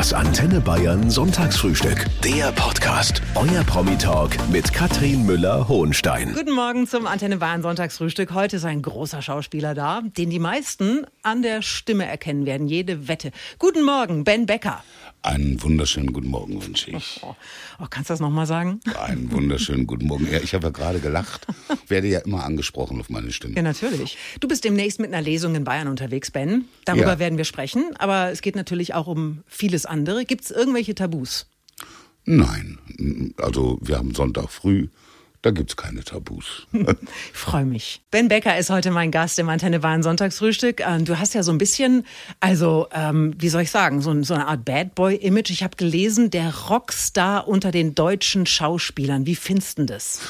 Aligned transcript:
Das 0.00 0.14
Antenne 0.14 0.62
Bayern 0.62 1.10
Sonntagsfrühstück. 1.10 2.06
Der 2.24 2.52
Podcast. 2.52 3.20
Euer 3.34 3.62
Promi-Talk 3.64 4.34
mit 4.48 4.72
Katrin 4.72 5.26
Müller-Hohenstein. 5.26 6.32
Guten 6.32 6.54
Morgen 6.54 6.86
zum 6.86 7.06
Antenne 7.06 7.36
Bayern 7.36 7.60
Sonntagsfrühstück. 7.60 8.32
Heute 8.32 8.56
ist 8.56 8.64
ein 8.64 8.80
großer 8.80 9.20
Schauspieler 9.20 9.74
da, 9.74 10.00
den 10.00 10.30
die 10.30 10.38
meisten 10.38 11.04
an 11.22 11.42
der 11.42 11.60
Stimme 11.60 12.06
erkennen 12.06 12.46
werden. 12.46 12.66
Jede 12.66 13.08
Wette. 13.08 13.30
Guten 13.58 13.84
Morgen, 13.84 14.24
Ben 14.24 14.46
Becker. 14.46 14.82
Einen 15.22 15.62
wunderschönen 15.62 16.14
guten 16.14 16.28
Morgen 16.28 16.64
wünsche 16.64 16.92
ich. 16.92 17.20
Oh, 17.22 17.36
oh, 17.78 17.86
kannst 17.90 18.08
du 18.08 18.14
das 18.14 18.20
nochmal 18.20 18.46
sagen? 18.46 18.80
Einen 18.98 19.30
wunderschönen 19.30 19.86
guten 19.86 20.06
Morgen. 20.06 20.26
Ja, 20.32 20.38
ich 20.38 20.54
habe 20.54 20.68
ja 20.68 20.70
gerade 20.70 20.98
gelacht. 20.98 21.46
Werde 21.88 22.06
ja 22.08 22.20
immer 22.20 22.42
angesprochen 22.44 22.98
auf 23.00 23.10
meine 23.10 23.30
Stimme. 23.30 23.54
Ja, 23.54 23.60
natürlich. 23.60 24.16
Du 24.40 24.48
bist 24.48 24.64
demnächst 24.64 24.98
mit 24.98 25.12
einer 25.12 25.20
Lesung 25.20 25.54
in 25.56 25.64
Bayern 25.64 25.88
unterwegs, 25.88 26.30
Ben. 26.30 26.64
Darüber 26.86 27.04
Ja. 27.04 27.18
werden 27.18 27.36
wir 27.36 27.44
sprechen. 27.44 27.84
Aber 27.98 28.30
es 28.30 28.40
geht 28.40 28.56
natürlich 28.56 28.94
auch 28.94 29.06
um 29.08 29.42
vieles 29.46 29.84
andere. 29.90 30.24
Gibt 30.24 30.44
es 30.44 30.50
irgendwelche 30.50 30.94
Tabus? 30.94 31.46
Nein, 32.24 32.78
also 33.38 33.78
wir 33.80 33.96
haben 33.98 34.14
Sonntag 34.14 34.50
früh. 34.50 34.88
Da 35.42 35.52
gibt's 35.52 35.74
keine 35.76 36.04
Tabus. 36.04 36.66
Ich 36.72 37.38
freue 37.38 37.64
mich. 37.64 38.02
Ben 38.10 38.28
Becker 38.28 38.58
ist 38.58 38.68
heute 38.68 38.90
mein 38.90 39.10
Gast 39.10 39.38
im 39.38 39.48
Antenne 39.48 39.80
Bayern 39.80 40.02
Sonntagsfrühstück. 40.02 40.80
Ähm, 40.80 41.06
Du 41.06 41.18
hast 41.18 41.32
ja 41.34 41.42
so 41.42 41.50
ein 41.50 41.56
bisschen, 41.58 42.04
also 42.40 42.88
ähm, 42.92 43.34
wie 43.38 43.48
soll 43.48 43.62
ich 43.62 43.70
sagen, 43.70 44.02
so, 44.02 44.22
so 44.22 44.34
eine 44.34 44.48
Art 44.48 44.66
Bad 44.66 44.94
Boy-Image. 44.94 45.50
Ich 45.50 45.62
habe 45.62 45.76
gelesen, 45.76 46.30
der 46.30 46.54
Rockstar 46.68 47.48
unter 47.48 47.70
den 47.70 47.94
deutschen 47.94 48.44
Schauspielern. 48.44 49.24
Wie 49.24 49.36
findest 49.36 49.78
du 49.78 49.86
das? 49.86 50.20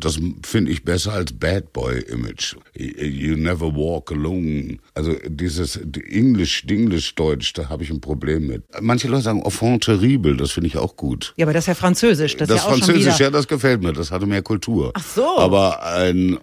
Das 0.00 0.18
finde 0.44 0.70
ich 0.72 0.84
besser 0.84 1.12
als 1.12 1.32
Bad 1.32 1.72
Boy 1.72 2.00
Image. 2.02 2.56
You 2.76 3.36
never 3.36 3.74
walk 3.74 4.12
alone. 4.12 4.78
Also 4.94 5.16
dieses 5.28 5.76
Englisch, 5.76 6.64
Dinglish 6.66 7.14
Deutsch, 7.14 7.52
da 7.54 7.68
habe 7.68 7.82
ich 7.82 7.90
ein 7.90 8.00
Problem 8.00 8.46
mit. 8.46 8.62
Manche 8.80 9.08
Leute 9.08 9.22
sagen 9.24 9.42
Enfant 9.42 9.84
terrible, 9.84 10.36
das 10.36 10.52
finde 10.52 10.68
ich 10.68 10.76
auch 10.76 10.96
gut. 10.96 11.34
Ja, 11.36 11.46
aber 11.46 11.52
das 11.52 11.64
ist 11.64 11.68
ja 11.68 11.74
Französisch. 11.74 12.36
Das, 12.36 12.48
Das 12.48 12.58
ist 12.58 12.64
ja 12.64 12.70
Französisch, 12.70 13.14
wieder. 13.16 13.24
ja, 13.26 13.30
das 13.30 13.48
gefällt 13.48 13.82
mir. 13.82 13.92
Das 13.92 14.10
hatte 14.10 14.26
mehr 14.26 14.42
Kultur. 14.42 14.92
Ach 14.94 15.04
so. 15.04 15.38
Aber 15.38 15.82
ein, 15.84 16.38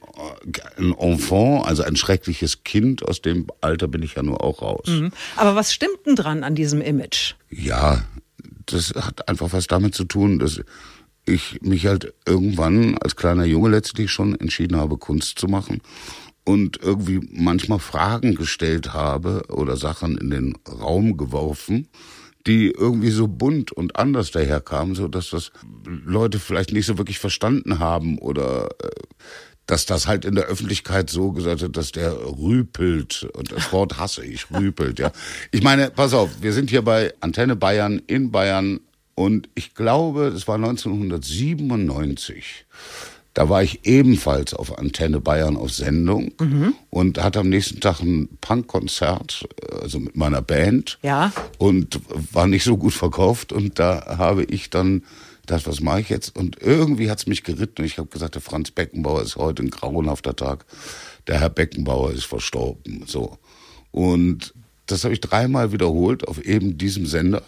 ein 0.77 0.93
Enfant, 0.97 1.65
also 1.65 1.83
ein 1.83 1.95
schreckliches 1.95 2.63
Kind, 2.63 3.03
aus 3.03 3.21
dem 3.21 3.47
Alter 3.61 3.87
bin 3.87 4.03
ich 4.03 4.15
ja 4.15 4.23
nur 4.23 4.43
auch 4.43 4.61
raus. 4.61 4.89
Aber 5.37 5.55
was 5.55 5.73
stimmt 5.73 6.05
denn 6.05 6.15
dran 6.15 6.43
an 6.43 6.55
diesem 6.55 6.81
Image? 6.81 7.33
Ja, 7.49 8.03
das 8.65 8.93
hat 8.95 9.27
einfach 9.29 9.53
was 9.53 9.67
damit 9.67 9.93
zu 9.95 10.05
tun, 10.05 10.39
dass 10.39 10.59
ich 11.25 11.61
mich 11.61 11.87
halt 11.87 12.13
irgendwann 12.25 12.97
als 12.97 13.15
kleiner 13.15 13.45
Junge 13.45 13.69
letztlich 13.69 14.11
schon 14.11 14.39
entschieden 14.39 14.77
habe, 14.77 14.97
Kunst 14.97 15.39
zu 15.39 15.47
machen 15.47 15.81
und 16.45 16.79
irgendwie 16.81 17.27
manchmal 17.31 17.79
Fragen 17.79 18.35
gestellt 18.35 18.93
habe 18.93 19.43
oder 19.49 19.75
Sachen 19.77 20.17
in 20.17 20.29
den 20.29 20.57
Raum 20.67 21.17
geworfen, 21.17 21.87
die 22.47 22.69
irgendwie 22.69 23.09
so 23.09 23.27
bunt 23.27 23.71
und 23.71 23.95
anders 23.95 24.31
daherkamen, 24.31 24.93
so 24.93 25.07
dass 25.07 25.31
das 25.31 25.51
Leute 25.85 26.39
vielleicht 26.39 26.71
nicht 26.71 26.85
so 26.85 26.97
wirklich 26.97 27.17
verstanden 27.17 27.79
haben 27.79 28.19
oder 28.19 28.69
äh, 28.83 28.89
dass 29.65 29.87
das 29.87 30.05
halt 30.05 30.25
in 30.25 30.35
der 30.35 30.45
Öffentlichkeit 30.45 31.09
so 31.09 31.31
gesagt 31.31 31.61
wird, 31.61 31.75
dass 31.75 31.91
der 31.91 32.13
rüpelt 32.13 33.27
und 33.33 33.51
das 33.51 33.71
Wort 33.71 33.97
hasse 33.97 34.23
ich, 34.23 34.51
rüpelt, 34.51 34.99
ja. 34.99 35.11
Ich 35.51 35.63
meine, 35.63 35.89
pass 35.89 36.13
auf, 36.13 36.29
wir 36.41 36.53
sind 36.53 36.69
hier 36.69 36.83
bei 36.83 37.13
Antenne 37.19 37.55
Bayern 37.55 37.99
in 38.05 38.31
Bayern 38.31 38.79
und 39.15 39.49
ich 39.55 39.73
glaube, 39.73 40.27
es 40.27 40.47
war 40.47 40.55
1997. 40.55 42.65
Da 43.33 43.49
war 43.49 43.63
ich 43.63 43.85
ebenfalls 43.85 44.53
auf 44.53 44.77
Antenne 44.77 45.19
Bayern 45.19 45.57
auf 45.57 45.71
Sendung 45.71 46.31
und 46.89 47.21
hatte 47.21 47.39
am 47.39 47.49
nächsten 47.49 47.81
Tag 47.81 47.99
ein 47.99 48.29
Punkkonzert, 48.39 49.45
also 49.81 49.99
mit 49.99 50.15
meiner 50.15 50.41
Band. 50.41 50.99
Ja. 51.01 51.33
Und 51.57 51.99
war 52.31 52.47
nicht 52.47 52.63
so 52.63 52.77
gut 52.77 52.93
verkauft 52.93 53.51
und 53.51 53.77
da 53.77 54.15
habe 54.17 54.45
ich 54.45 54.69
dann 54.69 55.03
das, 55.45 55.67
was 55.67 55.81
mache 55.81 55.99
ich 55.99 56.09
jetzt? 56.09 56.35
Und 56.35 56.61
irgendwie 56.61 57.11
hat's 57.11 57.27
mich 57.27 57.43
geritten 57.43 57.81
und 57.81 57.85
ich 57.85 57.97
habe 57.97 58.07
gesagt, 58.07 58.35
der 58.35 58.41
Franz 58.41 58.71
Beckenbauer 58.71 59.21
ist 59.21 59.35
heute 59.35 59.63
ein 59.63 59.69
grauenhafter 59.69 60.35
Tag. 60.35 60.65
Der 61.27 61.39
Herr 61.39 61.49
Beckenbauer 61.49 62.13
ist 62.13 62.25
verstorben. 62.25 63.03
So. 63.05 63.37
Und 63.91 64.53
das 64.85 65.03
habe 65.03 65.13
ich 65.13 65.19
dreimal 65.19 65.71
wiederholt 65.71 66.27
auf 66.27 66.43
eben 66.43 66.77
diesem 66.77 67.05
Sender 67.05 67.43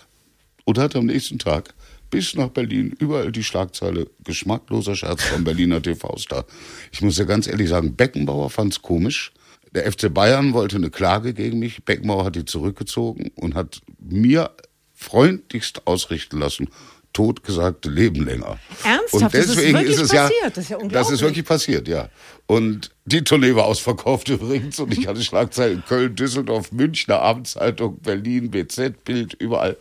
und 0.67 0.77
hatte 0.77 0.97
am 0.97 1.05
nächsten 1.05 1.39
Tag 1.39 1.73
bis 2.09 2.35
nach 2.35 2.49
Berlin 2.49 2.93
überall 2.99 3.31
die 3.31 3.43
Schlagzeile 3.43 4.09
geschmackloser 4.25 4.95
Scherz 4.95 5.23
vom 5.23 5.45
Berliner 5.45 5.81
TV-Star. 5.81 6.45
Ich 6.91 7.01
muss 7.01 7.17
ja 7.17 7.23
ganz 7.23 7.47
ehrlich 7.47 7.69
sagen, 7.69 7.95
Beckenbauer 7.95 8.49
fand's 8.49 8.81
komisch. 8.81 9.31
Der 9.73 9.89
FC 9.89 10.13
Bayern 10.13 10.53
wollte 10.53 10.75
eine 10.75 10.89
Klage 10.89 11.33
gegen 11.33 11.59
mich. 11.59 11.85
Beckenbauer 11.85 12.25
hat 12.25 12.35
die 12.35 12.43
zurückgezogen 12.43 13.31
und 13.35 13.55
hat 13.55 13.81
mir 13.99 14.51
freundlichst 14.93 15.87
ausrichten 15.87 16.37
lassen, 16.37 16.67
totgesagte 17.13 17.89
Leben 17.89 18.25
länger. 18.25 18.59
Ernsthaft? 18.83 19.13
Und 19.13 19.23
Das 19.23 19.33
ist 19.33 19.55
deswegen 19.55 19.77
wirklich 19.77 19.95
ist 19.95 20.01
es 20.01 20.11
ja, 20.11 20.23
passiert? 20.23 20.57
Das 20.57 20.63
ist 20.63 20.69
ja 20.69 20.75
das 20.77 20.83
unglaublich. 20.83 21.13
ist 21.13 21.21
wirklich 21.21 21.45
passiert, 21.45 21.87
ja. 21.87 22.09
Und 22.45 22.91
die 23.05 23.23
Tournee 23.23 23.55
war 23.55 23.65
ausverkauft 23.65 24.29
übrigens 24.29 24.79
und 24.79 24.97
ich 24.97 25.07
hatte 25.07 25.23
Schlagzeilen 25.23 25.83
Köln, 25.87 26.15
Düsseldorf, 26.15 26.71
Münchner 26.71 27.21
Abendzeitung, 27.21 27.97
Berlin, 27.99 28.51
BZ, 28.51 29.03
Bild, 29.03 29.33
überall. 29.33 29.77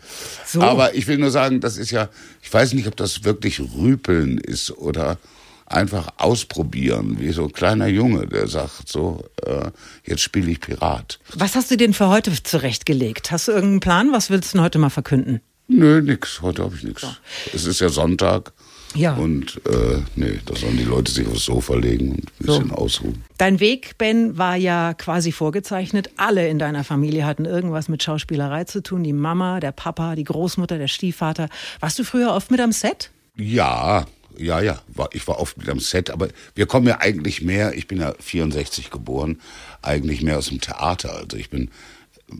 So. 0.46 0.62
Aber 0.62 0.94
ich 0.94 1.06
will 1.06 1.18
nur 1.18 1.30
sagen, 1.30 1.60
das 1.60 1.76
ist 1.76 1.90
ja, 1.90 2.08
ich 2.42 2.52
weiß 2.52 2.72
nicht, 2.72 2.88
ob 2.88 2.96
das 2.96 3.24
wirklich 3.24 3.60
Rüpeln 3.60 4.38
ist 4.38 4.70
oder 4.70 5.18
einfach 5.66 6.08
ausprobieren, 6.18 7.16
wie 7.18 7.32
so 7.32 7.44
ein 7.44 7.52
kleiner 7.52 7.88
Junge, 7.88 8.26
der 8.26 8.46
sagt 8.46 8.88
so, 8.88 9.24
äh, 9.44 9.70
jetzt 10.04 10.22
spiele 10.22 10.50
ich 10.50 10.60
Pirat. 10.60 11.18
Was 11.34 11.54
hast 11.56 11.70
du 11.70 11.76
denn 11.76 11.92
für 11.92 12.08
heute 12.08 12.32
zurechtgelegt? 12.42 13.30
Hast 13.30 13.48
du 13.48 13.52
irgendeinen 13.52 13.80
Plan? 13.80 14.12
Was 14.12 14.30
willst 14.30 14.54
du 14.54 14.58
denn 14.58 14.64
heute 14.64 14.78
mal 14.78 14.90
verkünden? 14.90 15.40
Nö, 15.68 16.00
nix, 16.00 16.42
heute 16.42 16.62
habe 16.62 16.76
ich 16.76 16.84
nix. 16.84 17.04
Es 17.52 17.66
ist 17.66 17.80
ja 17.80 17.88
Sonntag. 17.88 18.52
Ja. 18.94 19.14
Und 19.14 19.60
äh, 19.66 20.00
nee, 20.14 20.40
da 20.46 20.56
sollen 20.56 20.78
die 20.78 20.84
Leute 20.84 21.12
sich 21.12 21.26
aufs 21.26 21.44
Sofa 21.44 21.74
legen 21.74 22.12
und 22.12 22.18
ein 22.18 22.46
bisschen 22.46 22.70
ausruhen. 22.70 23.24
Dein 23.36 23.60
Weg, 23.60 23.98
Ben, 23.98 24.38
war 24.38 24.56
ja 24.56 24.94
quasi 24.94 25.32
vorgezeichnet. 25.32 26.10
Alle 26.16 26.48
in 26.48 26.58
deiner 26.58 26.82
Familie 26.82 27.26
hatten 27.26 27.44
irgendwas 27.44 27.88
mit 27.88 28.02
Schauspielerei 28.02 28.64
zu 28.64 28.82
tun. 28.82 29.04
Die 29.04 29.12
Mama, 29.12 29.60
der 29.60 29.72
Papa, 29.72 30.14
die 30.14 30.24
Großmutter, 30.24 30.78
der 30.78 30.88
Stiefvater. 30.88 31.48
Warst 31.80 31.98
du 31.98 32.04
früher 32.04 32.32
oft 32.32 32.50
mit 32.50 32.60
am 32.60 32.72
Set? 32.72 33.10
Ja, 33.36 34.06
ja, 34.38 34.60
ja. 34.60 34.80
Ich 35.12 35.26
war 35.28 35.40
oft 35.40 35.58
mit 35.58 35.68
am 35.68 35.80
Set, 35.80 36.10
aber 36.10 36.28
wir 36.54 36.66
kommen 36.66 36.86
ja 36.86 37.00
eigentlich 37.00 37.42
mehr, 37.42 37.74
ich 37.74 37.88
bin 37.88 38.00
ja 38.00 38.14
64 38.18 38.90
geboren, 38.90 39.40
eigentlich 39.82 40.22
mehr 40.22 40.38
aus 40.38 40.48
dem 40.48 40.60
Theater. 40.60 41.16
Also 41.16 41.36
ich 41.36 41.50
bin 41.50 41.70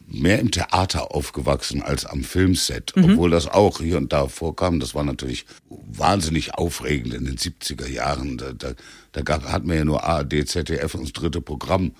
mehr 0.08 0.40
im 0.40 0.50
Theater 0.50 1.14
aufgewachsen 1.14 1.82
als 1.82 2.04
am 2.04 2.24
Filmset, 2.24 2.92
obwohl 2.96 3.30
das 3.30 3.46
auch 3.46 3.78
hier 3.78 3.98
und 3.98 4.12
da 4.12 4.26
vorkam. 4.26 4.80
Das 4.80 4.94
war 4.94 5.04
natürlich 5.04 5.46
wahnsinnig 5.68 6.54
aufregend 6.54 7.14
in 7.14 7.24
den 7.24 7.36
70er 7.36 7.86
Jahren. 7.86 8.36
Da, 8.38 8.52
da, 8.52 8.72
da 9.12 9.22
gab, 9.22 9.44
hatten 9.44 9.68
wir 9.68 9.76
ja 9.76 9.84
nur 9.84 10.02
ARD, 10.02 10.48
ZDF 10.48 10.94
und 10.94 11.04
das 11.04 11.12
dritte 11.12 11.40
Programm. 11.40 11.92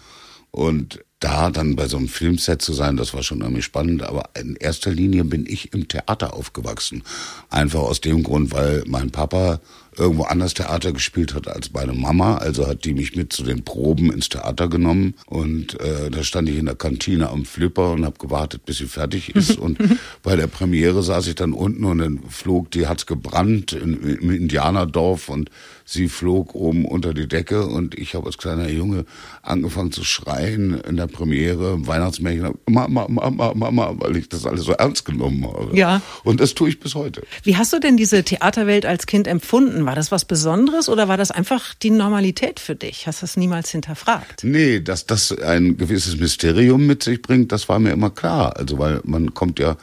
Und 0.50 1.04
da 1.20 1.50
dann 1.50 1.76
bei 1.76 1.86
so 1.86 1.96
einem 1.96 2.08
Filmset 2.08 2.62
zu 2.62 2.72
sein, 2.72 2.96
das 2.96 3.14
war 3.14 3.22
schon 3.22 3.40
irgendwie 3.40 3.62
spannend. 3.62 4.02
Aber 4.02 4.30
in 4.38 4.56
erster 4.56 4.90
Linie 4.90 5.24
bin 5.24 5.46
ich 5.46 5.72
im 5.72 5.86
Theater 5.86 6.34
aufgewachsen. 6.34 7.02
Einfach 7.50 7.80
aus 7.80 8.00
dem 8.00 8.22
Grund, 8.22 8.52
weil 8.52 8.82
mein 8.86 9.10
Papa 9.10 9.60
irgendwo 9.98 10.24
anders 10.24 10.54
Theater 10.54 10.92
gespielt 10.92 11.34
hat 11.34 11.48
als 11.48 11.72
meine 11.72 11.92
Mama. 11.92 12.38
Also 12.38 12.66
hat 12.66 12.84
die 12.84 12.94
mich 12.94 13.16
mit 13.16 13.32
zu 13.32 13.42
den 13.42 13.64
Proben 13.64 14.12
ins 14.12 14.28
Theater 14.28 14.68
genommen. 14.68 15.14
Und 15.26 15.80
äh, 15.80 16.10
da 16.10 16.22
stand 16.22 16.48
ich 16.48 16.58
in 16.58 16.66
der 16.66 16.74
Kantine 16.74 17.30
am 17.30 17.44
Flipper 17.44 17.92
und 17.92 18.04
habe 18.04 18.18
gewartet, 18.18 18.64
bis 18.64 18.78
sie 18.78 18.86
fertig 18.86 19.34
ist. 19.34 19.58
und 19.58 19.78
bei 20.22 20.36
der 20.36 20.46
Premiere 20.46 21.02
saß 21.02 21.26
ich 21.28 21.34
dann 21.34 21.52
unten 21.52 21.84
und 21.84 21.98
dann 21.98 22.20
flog, 22.28 22.70
die 22.70 22.86
hat's 22.86 23.06
gebrannt 23.06 23.72
in, 23.72 24.02
im 24.02 24.30
Indianerdorf 24.30 25.28
und 25.28 25.50
sie 25.86 26.08
flog 26.08 26.54
oben 26.54 26.84
unter 26.84 27.14
die 27.14 27.28
Decke 27.28 27.64
und 27.64 27.96
ich 27.96 28.14
habe 28.14 28.26
als 28.26 28.38
kleiner 28.38 28.68
Junge 28.68 29.06
angefangen 29.42 29.92
zu 29.92 30.04
schreien 30.04 30.80
in 30.80 30.96
der 30.96 31.06
Premiere, 31.06 31.74
im 31.74 31.86
Weihnachtsmärchen, 31.86 32.54
Mama, 32.66 33.06
Mama, 33.08 33.54
Mama, 33.54 33.94
weil 33.98 34.16
ich 34.16 34.28
das 34.28 34.44
alles 34.44 34.64
so 34.64 34.72
ernst 34.72 35.04
genommen 35.04 35.46
habe. 35.46 35.76
Ja. 35.76 36.02
Und 36.24 36.40
das 36.40 36.54
tue 36.54 36.68
ich 36.68 36.80
bis 36.80 36.94
heute. 36.94 37.22
Wie 37.44 37.56
hast 37.56 37.72
du 37.72 37.78
denn 37.78 37.96
diese 37.96 38.24
Theaterwelt 38.24 38.84
als 38.84 39.06
Kind 39.06 39.28
empfunden? 39.28 39.85
War 39.86 39.94
das 39.94 40.10
was 40.10 40.24
Besonderes 40.24 40.88
oder 40.88 41.06
war 41.06 41.16
das 41.16 41.30
einfach 41.30 41.74
die 41.74 41.90
Normalität 41.90 42.58
für 42.58 42.74
dich? 42.74 43.06
Hast 43.06 43.22
du 43.22 43.24
das 43.24 43.36
niemals 43.36 43.70
hinterfragt? 43.70 44.42
Nee, 44.42 44.80
dass 44.80 45.06
das 45.06 45.30
ein 45.38 45.76
gewisses 45.76 46.16
Mysterium 46.16 46.86
mit 46.86 47.04
sich 47.04 47.22
bringt, 47.22 47.52
das 47.52 47.68
war 47.68 47.78
mir 47.78 47.92
immer 47.92 48.10
klar. 48.10 48.56
Also, 48.56 48.78
weil 48.78 49.00
man 49.04 49.32
kommt 49.32 49.60
ja, 49.60 49.76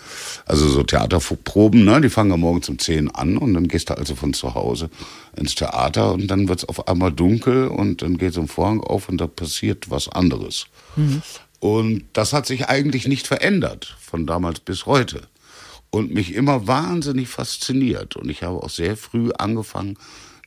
also 0.45 0.67
so 0.67 0.83
Theaterproben, 0.83 1.85
ne, 1.85 2.01
die 2.01 2.09
fangen 2.09 2.31
ja 2.31 2.38
morgens 2.38 2.67
um 2.67 2.77
10 2.77 3.11
an 3.11 3.38
und 3.38 3.53
dann 3.53 3.69
gehst 3.69 3.89
du 3.89 3.97
also 3.97 4.15
von 4.15 4.33
zu 4.33 4.53
Hause 4.53 4.89
ins 5.38 5.55
Theater 5.55 6.11
und 6.11 6.27
dann 6.27 6.49
wird's 6.49 6.65
auf 6.65 6.88
einmal 6.89 7.13
dunkel 7.13 7.67
und 7.67 8.01
dann 8.01 8.17
geht 8.17 8.33
so 8.33 8.41
ein 8.41 8.49
Vorhang 8.49 8.81
auf 8.81 9.07
und 9.07 9.19
da 9.19 9.27
passiert 9.27 9.89
was 9.89 10.09
anderes. 10.09 10.67
Und 11.61 12.03
das 12.11 12.33
hat 12.33 12.45
sich 12.45 12.67
eigentlich 12.67 13.07
nicht 13.07 13.25
verändert 13.25 13.95
von 14.01 14.27
damals 14.27 14.59
bis 14.59 14.85
heute. 14.85 15.21
Und 15.94 16.12
mich 16.12 16.34
immer 16.34 16.66
wahnsinnig 16.66 17.30
fasziniert. 17.30 18.16
Und 18.16 18.28
ich 18.28 18.42
habe 18.42 18.63
auch 18.63 18.72
sehr 18.72 18.98
früh 18.98 19.30
angefangen, 19.38 19.95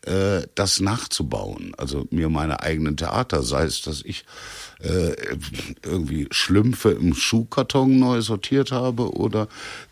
äh, 0.03 0.49
das 0.57 0.81
nachzubauen. 0.81 1.73
Also 1.79 2.09
mir 2.11 2.29
meine 2.29 2.65
eigenen 2.65 2.97
Theater, 2.97 3.45
sei 3.45 3.63
es, 3.63 3.81
dass 3.81 4.03
ich 4.05 4.25
äh, 4.81 5.15
irgendwie 5.85 6.27
Schlümpfe 6.33 6.91
im 6.91 7.15
Schuhkarton 7.15 7.97
neu 7.97 8.23
sortiert 8.23 8.73
habe 8.73 9.15
oder 9.15 9.47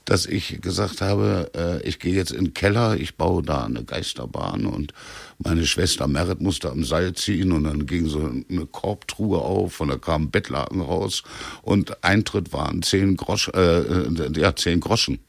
dass 0.06 0.26
ich 0.26 0.60
gesagt 0.60 1.00
habe, 1.00 1.52
äh, 1.54 1.88
ich 1.88 2.00
gehe 2.00 2.14
jetzt 2.14 2.32
in 2.32 2.46
den 2.46 2.54
Keller, 2.54 2.96
ich 2.96 3.16
baue 3.16 3.44
da 3.44 3.64
eine 3.64 3.84
Geisterbahn 3.84 4.66
und 4.66 4.92
meine 5.38 5.66
Schwester 5.66 6.08
Merit 6.08 6.40
musste 6.40 6.68
am 6.68 6.82
Seil 6.82 7.12
ziehen 7.12 7.52
und 7.52 7.62
dann 7.62 7.86
ging 7.86 8.06
so 8.06 8.28
eine 8.50 8.66
Korbtruhe 8.66 9.38
auf 9.38 9.80
und 9.80 9.86
da 9.86 9.98
kam 9.98 10.24
ein 10.24 10.30
Bettlaken 10.32 10.80
raus 10.80 11.22
und 11.62 12.02
Eintritt 12.02 12.52
waren 12.52 12.82
zehn 12.82 13.16
Grosch, 13.16 13.50
äh, 13.54 13.78
äh 13.82 14.40
ja, 14.40 14.56
zehn 14.56 14.80
Groschen. 14.80 15.20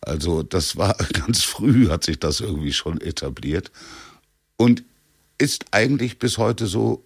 Also 0.00 0.42
das 0.42 0.76
war 0.76 0.96
ganz 1.12 1.44
früh 1.44 1.88
hat 1.88 2.04
sich 2.04 2.18
das 2.18 2.40
irgendwie 2.40 2.72
schon 2.72 3.00
etabliert 3.00 3.70
und 4.56 4.84
ist 5.38 5.66
eigentlich 5.70 6.18
bis 6.18 6.38
heute 6.38 6.66
so 6.66 7.04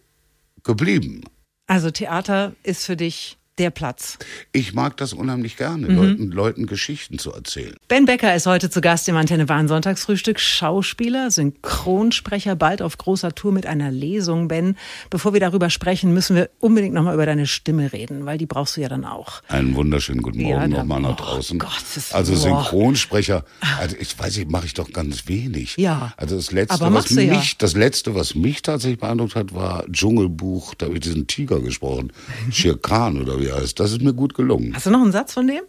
geblieben. 0.63 1.23
Also 1.67 1.91
Theater 1.91 2.55
ist 2.63 2.87
für 2.87 2.97
dich 2.97 3.39
der 3.59 3.71
Platz. 3.71 4.19
Ich 4.53 4.73
mag 4.73 4.97
das 4.97 5.13
unheimlich 5.13 5.57
gerne, 5.57 5.89
mhm. 5.89 5.97
Leuten, 5.97 6.31
Leuten 6.31 6.67
Geschichten 6.67 7.19
zu 7.19 7.33
erzählen. 7.33 7.75
Ben 7.89 8.07
Becker 8.07 8.35
ist 8.35 8.47
heute 8.47 8.71
zu 8.71 8.81
Gast 8.81 9.09
im 9.09 9.17
Antenne 9.17 9.49
Wahn 9.49 9.69
Sonntagsfrühstück. 9.69 10.41
Schauspieler, 10.41 11.31
Synchronsprecher, 11.31 12.57
bald 12.57 12.81
auf 12.81 12.97
großer 12.97 13.35
Tour 13.35 13.53
mit 13.53 13.67
einer 13.67 13.91
Lesung. 13.91 14.49
Ben, 14.49 14.77
bevor 15.11 15.35
wir 15.35 15.41
darüber 15.41 15.69
sprechen, 15.69 16.15
müssen 16.15 16.35
wir 16.35 16.49
unbedingt 16.61 16.95
nochmal 16.95 17.15
über 17.15 17.27
deine 17.27 17.47
Stimme 17.47 17.93
reden, 17.93 18.25
weil 18.25 18.39
die 18.39 18.47
brauchst 18.47 18.77
du 18.77 18.81
ja 18.81 18.89
dann 18.89 19.05
auch. 19.05 19.43
Einen 19.49 19.75
wunderschönen 19.75 20.23
guten 20.23 20.43
Morgen 20.43 20.73
ja, 20.73 20.79
nochmal 20.79 21.01
nach 21.01 21.17
draußen. 21.17 21.59
Gott, 21.59 21.71
also 22.13 22.35
Synchronsprecher, 22.35 23.45
also 23.79 23.97
ich 24.01 24.19
weiß 24.19 24.39
nicht, 24.39 24.51
mache 24.51 24.65
ich 24.67 24.75
doch 24.75 24.91
ganz 24.91 25.29
wenig. 25.29 25.77
Ja. 25.77 26.15
Also 26.17 26.37
das 26.37 26.53
letzte, 26.53 26.93
was 26.93 27.11
mich, 27.11 27.27
ja. 27.27 27.43
das 27.59 27.75
letzte, 27.75 28.15
was 28.15 28.35
mich 28.35 28.63
tatsächlich 28.63 29.01
beeindruckt 29.01 29.35
hat, 29.35 29.53
war 29.53 29.85
Dschungelbuch. 29.93 30.75
Da 30.75 30.87
habe 30.87 30.95
ich 30.95 31.03
diesen 31.03 31.27
Tiger 31.27 31.61
gesprochen, 31.61 32.13
Shere 32.51 32.79
Khan 32.79 33.21
oder 33.21 33.42
wie 33.43 33.53
heißt. 33.53 33.79
Das 33.79 33.93
ist 33.93 34.01
mir 34.01 34.15
gut 34.15 34.35
gelungen. 34.35 34.75
Hast 34.75 34.87
du 34.87 34.91
noch 34.91 35.03
einen 35.03 35.13
Satz 35.13 35.35
von 35.35 35.47
dem? 35.47 35.63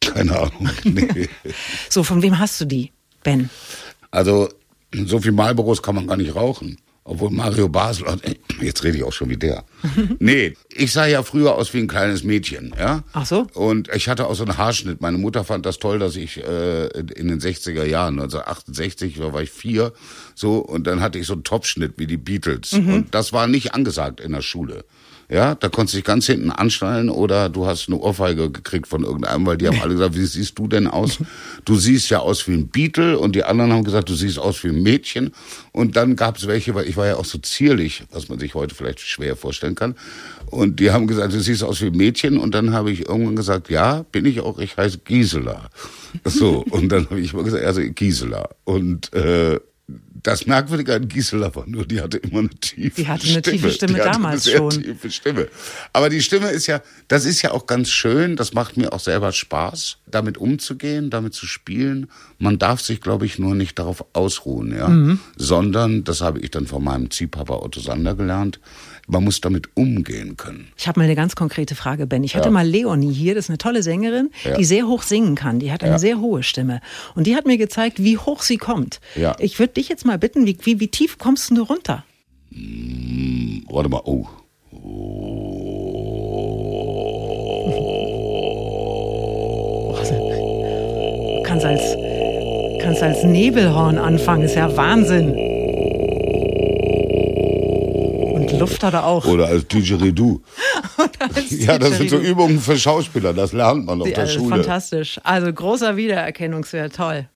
Keine 0.00 0.38
Ahnung. 0.38 0.70
Nee. 0.84 1.28
so, 1.90 2.02
von 2.02 2.22
wem 2.22 2.38
hast 2.38 2.60
du 2.60 2.64
die, 2.64 2.92
Ben? 3.22 3.50
Also, 4.10 4.48
so 4.94 5.20
viel 5.20 5.32
Marlboros 5.32 5.82
kann 5.82 5.96
man 5.96 6.06
gar 6.06 6.16
nicht 6.16 6.34
rauchen. 6.34 6.78
Obwohl 7.08 7.30
Mario 7.30 7.68
Basel, 7.68 8.04
jetzt 8.60 8.82
rede 8.82 8.98
ich 8.98 9.04
auch 9.04 9.12
schon 9.12 9.30
wie 9.30 9.36
der. 9.36 9.64
nee, 10.18 10.56
ich 10.74 10.92
sah 10.92 11.06
ja 11.06 11.22
früher 11.22 11.54
aus 11.54 11.72
wie 11.72 11.78
ein 11.78 11.86
kleines 11.86 12.24
Mädchen, 12.24 12.74
ja. 12.76 13.04
Ach 13.12 13.24
so. 13.24 13.46
Und 13.54 13.88
ich 13.94 14.08
hatte 14.08 14.26
auch 14.26 14.34
so 14.34 14.42
einen 14.42 14.58
Haarschnitt. 14.58 15.00
Meine 15.00 15.16
Mutter 15.16 15.44
fand 15.44 15.66
das 15.66 15.78
toll, 15.78 16.00
dass 16.00 16.16
ich 16.16 16.38
äh, 16.38 16.86
in 16.88 17.28
den 17.28 17.38
60er 17.38 17.84
Jahren, 17.84 18.14
1968, 18.14 19.18
da 19.18 19.32
war 19.32 19.40
ich 19.40 19.52
vier, 19.52 19.92
so, 20.34 20.58
und 20.58 20.88
dann 20.88 21.00
hatte 21.00 21.20
ich 21.20 21.28
so 21.28 21.34
einen 21.34 21.44
Topschnitt 21.44 21.94
wie 21.96 22.08
die 22.08 22.16
Beatles. 22.16 22.72
Mhm. 22.72 22.92
Und 22.92 23.14
das 23.14 23.32
war 23.32 23.46
nicht 23.46 23.72
angesagt 23.72 24.18
in 24.18 24.32
der 24.32 24.42
Schule. 24.42 24.84
Ja, 25.28 25.56
da 25.56 25.68
konntest 25.68 25.94
du 25.94 25.98
dich 25.98 26.04
ganz 26.04 26.26
hinten 26.26 26.50
anschnallen 26.50 27.10
oder 27.10 27.48
du 27.48 27.66
hast 27.66 27.88
eine 27.88 27.98
Ohrfeige 27.98 28.50
gekriegt 28.50 28.86
von 28.86 29.02
irgendeinem, 29.02 29.44
weil 29.44 29.56
die 29.56 29.66
haben 29.66 29.80
alle 29.82 29.94
gesagt, 29.94 30.16
wie 30.16 30.24
siehst 30.24 30.56
du 30.58 30.68
denn 30.68 30.86
aus? 30.86 31.18
Du 31.64 31.76
siehst 31.76 32.10
ja 32.10 32.20
aus 32.20 32.46
wie 32.46 32.52
ein 32.52 32.68
Beetle 32.68 33.18
und 33.18 33.34
die 33.34 33.42
anderen 33.42 33.72
haben 33.72 33.82
gesagt, 33.82 34.08
du 34.08 34.14
siehst 34.14 34.38
aus 34.38 34.62
wie 34.62 34.68
ein 34.68 34.82
Mädchen. 34.82 35.32
Und 35.72 35.96
dann 35.96 36.14
gab 36.14 36.36
es 36.36 36.46
welche, 36.46 36.74
weil 36.74 36.88
ich 36.88 36.96
war 36.96 37.06
ja 37.06 37.16
auch 37.16 37.24
so 37.24 37.38
zierlich, 37.38 38.04
was 38.12 38.28
man 38.28 38.38
sich 38.38 38.54
heute 38.54 38.74
vielleicht 38.74 39.00
schwer 39.00 39.36
vorstellen 39.36 39.74
kann. 39.74 39.96
Und 40.50 40.78
die 40.78 40.92
haben 40.92 41.08
gesagt, 41.08 41.34
du 41.34 41.40
siehst 41.40 41.64
aus 41.64 41.80
wie 41.82 41.86
ein 41.86 41.96
Mädchen. 41.96 42.38
Und 42.38 42.54
dann 42.54 42.72
habe 42.72 42.92
ich 42.92 43.08
irgendwann 43.08 43.36
gesagt, 43.36 43.68
ja, 43.68 44.04
bin 44.12 44.26
ich 44.26 44.40
auch, 44.40 44.58
ich 44.60 44.76
heiße 44.76 44.98
Gisela. 44.98 45.70
So, 46.24 46.64
und 46.70 46.90
dann 46.90 47.10
habe 47.10 47.20
ich 47.20 47.32
immer 47.32 47.42
gesagt, 47.42 47.64
also 47.64 47.80
Gisela. 47.82 48.48
Und 48.64 49.12
äh, 49.12 49.58
das 50.26 50.44
Merkwürdige 50.44 50.94
an 50.94 51.06
Gisela 51.06 51.54
war 51.54 51.68
nur, 51.68 51.86
die 51.86 52.00
hatte 52.00 52.16
immer 52.18 52.40
eine 52.40 52.48
tiefe 52.48 52.90
Stimme. 52.90 52.94
Die 52.96 53.06
hatte 53.06 53.22
eine 53.28 53.38
Stimme. 53.38 53.56
tiefe 53.56 53.70
Stimme 53.70 53.92
die 53.94 53.98
damals 54.00 54.32
eine 54.32 54.40
sehr 54.40 54.56
schon. 54.56 54.82
tiefe 54.82 55.10
Stimme. 55.12 55.48
Aber 55.92 56.08
die 56.08 56.20
Stimme 56.20 56.50
ist 56.50 56.66
ja, 56.66 56.82
das 57.06 57.24
ist 57.24 57.42
ja 57.42 57.52
auch 57.52 57.66
ganz 57.66 57.90
schön. 57.90 58.34
Das 58.34 58.52
macht 58.52 58.76
mir 58.76 58.92
auch 58.92 58.98
selber 58.98 59.30
Spaß, 59.30 59.98
damit 60.06 60.36
umzugehen, 60.36 61.10
damit 61.10 61.34
zu 61.34 61.46
spielen. 61.46 62.08
Man 62.40 62.58
darf 62.58 62.80
sich, 62.80 63.00
glaube 63.00 63.24
ich, 63.24 63.38
nur 63.38 63.54
nicht 63.54 63.78
darauf 63.78 64.04
ausruhen, 64.14 64.76
ja. 64.76 64.88
Mhm. 64.88 65.20
Sondern, 65.36 66.02
das 66.02 66.22
habe 66.22 66.40
ich 66.40 66.50
dann 66.50 66.66
von 66.66 66.82
meinem 66.82 67.12
Ziehpapa 67.12 67.54
Otto 67.54 67.78
Sander 67.78 68.16
gelernt, 68.16 68.58
man 69.08 69.22
muss 69.22 69.40
damit 69.40 69.68
umgehen 69.74 70.36
können. 70.36 70.68
Ich 70.76 70.88
habe 70.88 70.98
mal 70.98 71.04
eine 71.04 71.14
ganz 71.14 71.36
konkrete 71.36 71.76
Frage, 71.76 72.06
Ben. 72.06 72.24
Ich 72.24 72.34
hatte 72.34 72.48
ja. 72.48 72.50
mal 72.50 72.66
Leonie 72.66 73.12
hier, 73.12 73.36
das 73.36 73.44
ist 73.44 73.50
eine 73.50 73.58
tolle 73.58 73.84
Sängerin, 73.84 74.30
ja. 74.44 74.56
die 74.56 74.64
sehr 74.64 74.88
hoch 74.88 75.02
singen 75.02 75.36
kann. 75.36 75.60
Die 75.60 75.70
hat 75.70 75.82
eine 75.82 75.92
ja. 75.92 75.98
sehr 75.98 76.20
hohe 76.20 76.42
Stimme. 76.42 76.80
Und 77.14 77.28
die 77.28 77.36
hat 77.36 77.46
mir 77.46 77.56
gezeigt, 77.56 78.02
wie 78.02 78.18
hoch 78.18 78.42
sie 78.42 78.56
kommt. 78.56 79.00
Ich 79.38 79.58
würde 79.58 79.74
dich 79.74 79.88
jetzt 79.88 80.04
mal 80.04 80.15
bitten, 80.18 80.46
wie, 80.46 80.56
wie, 80.62 80.80
wie 80.80 80.88
tief 80.88 81.18
kommst 81.18 81.50
du 81.50 81.62
runter? 81.62 82.04
Hm, 82.52 83.64
warte 83.68 83.88
mal, 83.88 84.02
oh. 84.04 84.26
oh. 84.72 85.56
Kannst 91.44 91.64
als, 91.64 91.82
kannst 92.82 93.02
als 93.02 93.22
Nebelhorn 93.24 93.98
anfangen, 93.98 94.42
ist 94.42 94.56
ja 94.56 94.76
Wahnsinn. 94.76 95.34
Luft 98.58 98.82
hat 98.82 98.94
er 98.94 99.06
auch. 99.06 99.26
Oder 99.26 99.46
als 99.46 99.66
Didgeridoo. 99.66 100.40
ja, 101.50 101.78
das 101.78 101.98
sind 101.98 102.10
so 102.10 102.18
Übungen 102.18 102.60
für 102.60 102.78
Schauspieler, 102.78 103.32
das 103.32 103.52
lernt 103.52 103.86
man 103.86 104.00
auf 104.02 104.08
der 104.08 104.18
also 104.18 104.38
Schule. 104.38 104.56
Fantastisch. 104.56 105.20
Also 105.24 105.52
großer 105.52 105.96
Wiedererkennungswert, 105.96 106.94
toll. 106.94 107.28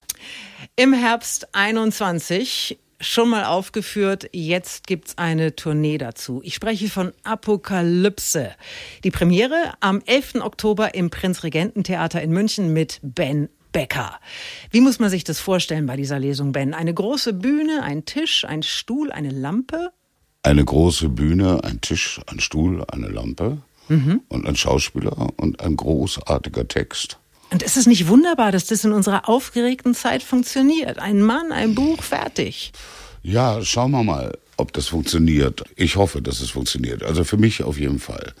Im 0.75 0.93
Herbst 0.93 1.53
21 1.53 2.79
schon 2.99 3.29
mal 3.29 3.45
aufgeführt. 3.45 4.29
Jetzt 4.31 4.87
gibt's 4.87 5.17
eine 5.17 5.55
Tournee 5.55 5.97
dazu. 5.97 6.41
Ich 6.43 6.55
spreche 6.55 6.89
von 6.89 7.13
Apokalypse. 7.23 8.51
Die 9.03 9.11
Premiere 9.11 9.73
am 9.79 10.01
11. 10.05 10.35
Oktober 10.41 10.93
im 10.93 11.09
Prinzregententheater 11.09 12.21
in 12.21 12.31
München 12.31 12.73
mit 12.73 12.99
Ben 13.01 13.49
Becker. 13.71 14.19
Wie 14.69 14.81
muss 14.81 14.99
man 14.99 15.09
sich 15.09 15.23
das 15.23 15.39
vorstellen 15.39 15.85
bei 15.85 15.95
dieser 15.95 16.19
Lesung, 16.19 16.51
Ben? 16.51 16.73
Eine 16.73 16.93
große 16.93 17.33
Bühne, 17.33 17.83
ein 17.83 18.05
Tisch, 18.05 18.45
ein 18.45 18.63
Stuhl, 18.63 19.11
eine 19.11 19.31
Lampe? 19.31 19.91
eine 20.43 20.65
große 20.65 21.09
Bühne, 21.09 21.63
ein 21.63 21.81
Tisch, 21.81 22.19
ein 22.27 22.39
Stuhl, 22.39 22.83
eine 22.87 23.07
Lampe 23.07 23.59
mhm. 23.89 24.21
und 24.27 24.47
ein 24.47 24.55
Schauspieler 24.55 25.29
und 25.37 25.61
ein 25.61 25.75
großartiger 25.75 26.67
Text. 26.67 27.19
Und 27.51 27.63
ist 27.63 27.75
es 27.75 27.85
nicht 27.85 28.07
wunderbar, 28.07 28.53
dass 28.53 28.65
das 28.65 28.85
in 28.85 28.93
unserer 28.93 29.27
aufgeregten 29.27 29.93
Zeit 29.93 30.23
funktioniert? 30.23 30.99
Ein 30.99 31.21
Mann, 31.21 31.51
ein 31.51 31.75
Buch, 31.75 32.01
fertig. 32.01 32.71
Ja, 33.23 33.61
schauen 33.63 33.91
wir 33.91 34.03
mal, 34.03 34.37
ob 34.55 34.71
das 34.71 34.87
funktioniert. 34.87 35.63
Ich 35.75 35.97
hoffe, 35.97 36.21
dass 36.21 36.39
es 36.39 36.49
funktioniert. 36.49 37.03
Also 37.03 37.25
für 37.25 37.37
mich 37.37 37.63
auf 37.63 37.77
jeden 37.77 37.99
Fall. 37.99 38.33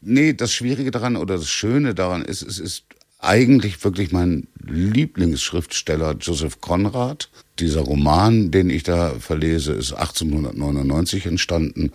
Nee, 0.00 0.32
das 0.32 0.52
Schwierige 0.52 0.90
daran 0.90 1.16
oder 1.16 1.36
das 1.36 1.48
Schöne 1.48 1.94
daran 1.94 2.22
ist, 2.22 2.42
es 2.42 2.58
ist 2.58 2.84
eigentlich 3.20 3.82
wirklich 3.84 4.12
mein 4.12 4.48
Lieblingsschriftsteller 4.66 6.16
Joseph 6.20 6.60
Conrad. 6.60 7.30
Dieser 7.60 7.80
Roman, 7.80 8.50
den 8.50 8.70
ich 8.70 8.82
da 8.82 9.14
verlese, 9.18 9.72
ist 9.72 9.92
1899 9.92 11.26
entstanden. 11.26 11.92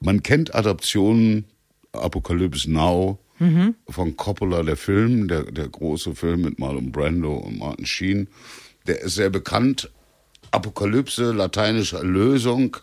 Man 0.00 0.22
kennt 0.22 0.54
Adaptionen, 0.54 1.44
Apocalypse 1.92 2.70
Now, 2.70 3.18
mhm. 3.40 3.74
von 3.88 4.16
Coppola, 4.16 4.62
der 4.62 4.76
Film, 4.76 5.26
der, 5.26 5.44
der 5.50 5.68
große 5.68 6.14
Film 6.14 6.42
mit 6.42 6.60
Marlon 6.60 6.92
Brando 6.92 7.34
und 7.34 7.58
Martin 7.58 7.86
Sheen. 7.86 8.28
Der 8.86 9.00
ist 9.00 9.16
sehr 9.16 9.30
bekannt. 9.30 9.90
Apokalypse, 10.52 11.32
lateinische 11.32 11.96
Erlösung, 11.96 12.76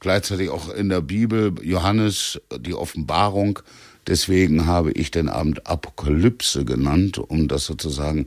gleichzeitig 0.00 0.50
auch 0.50 0.72
in 0.72 0.88
der 0.88 1.00
Bibel, 1.00 1.54
Johannes, 1.62 2.40
die 2.60 2.74
Offenbarung. 2.74 3.58
Deswegen 4.06 4.66
habe 4.66 4.92
ich 4.92 5.10
den 5.10 5.28
Abend 5.28 5.66
Apokalypse 5.66 6.64
genannt, 6.64 7.18
um 7.18 7.48
das 7.48 7.66
sozusagen 7.66 8.26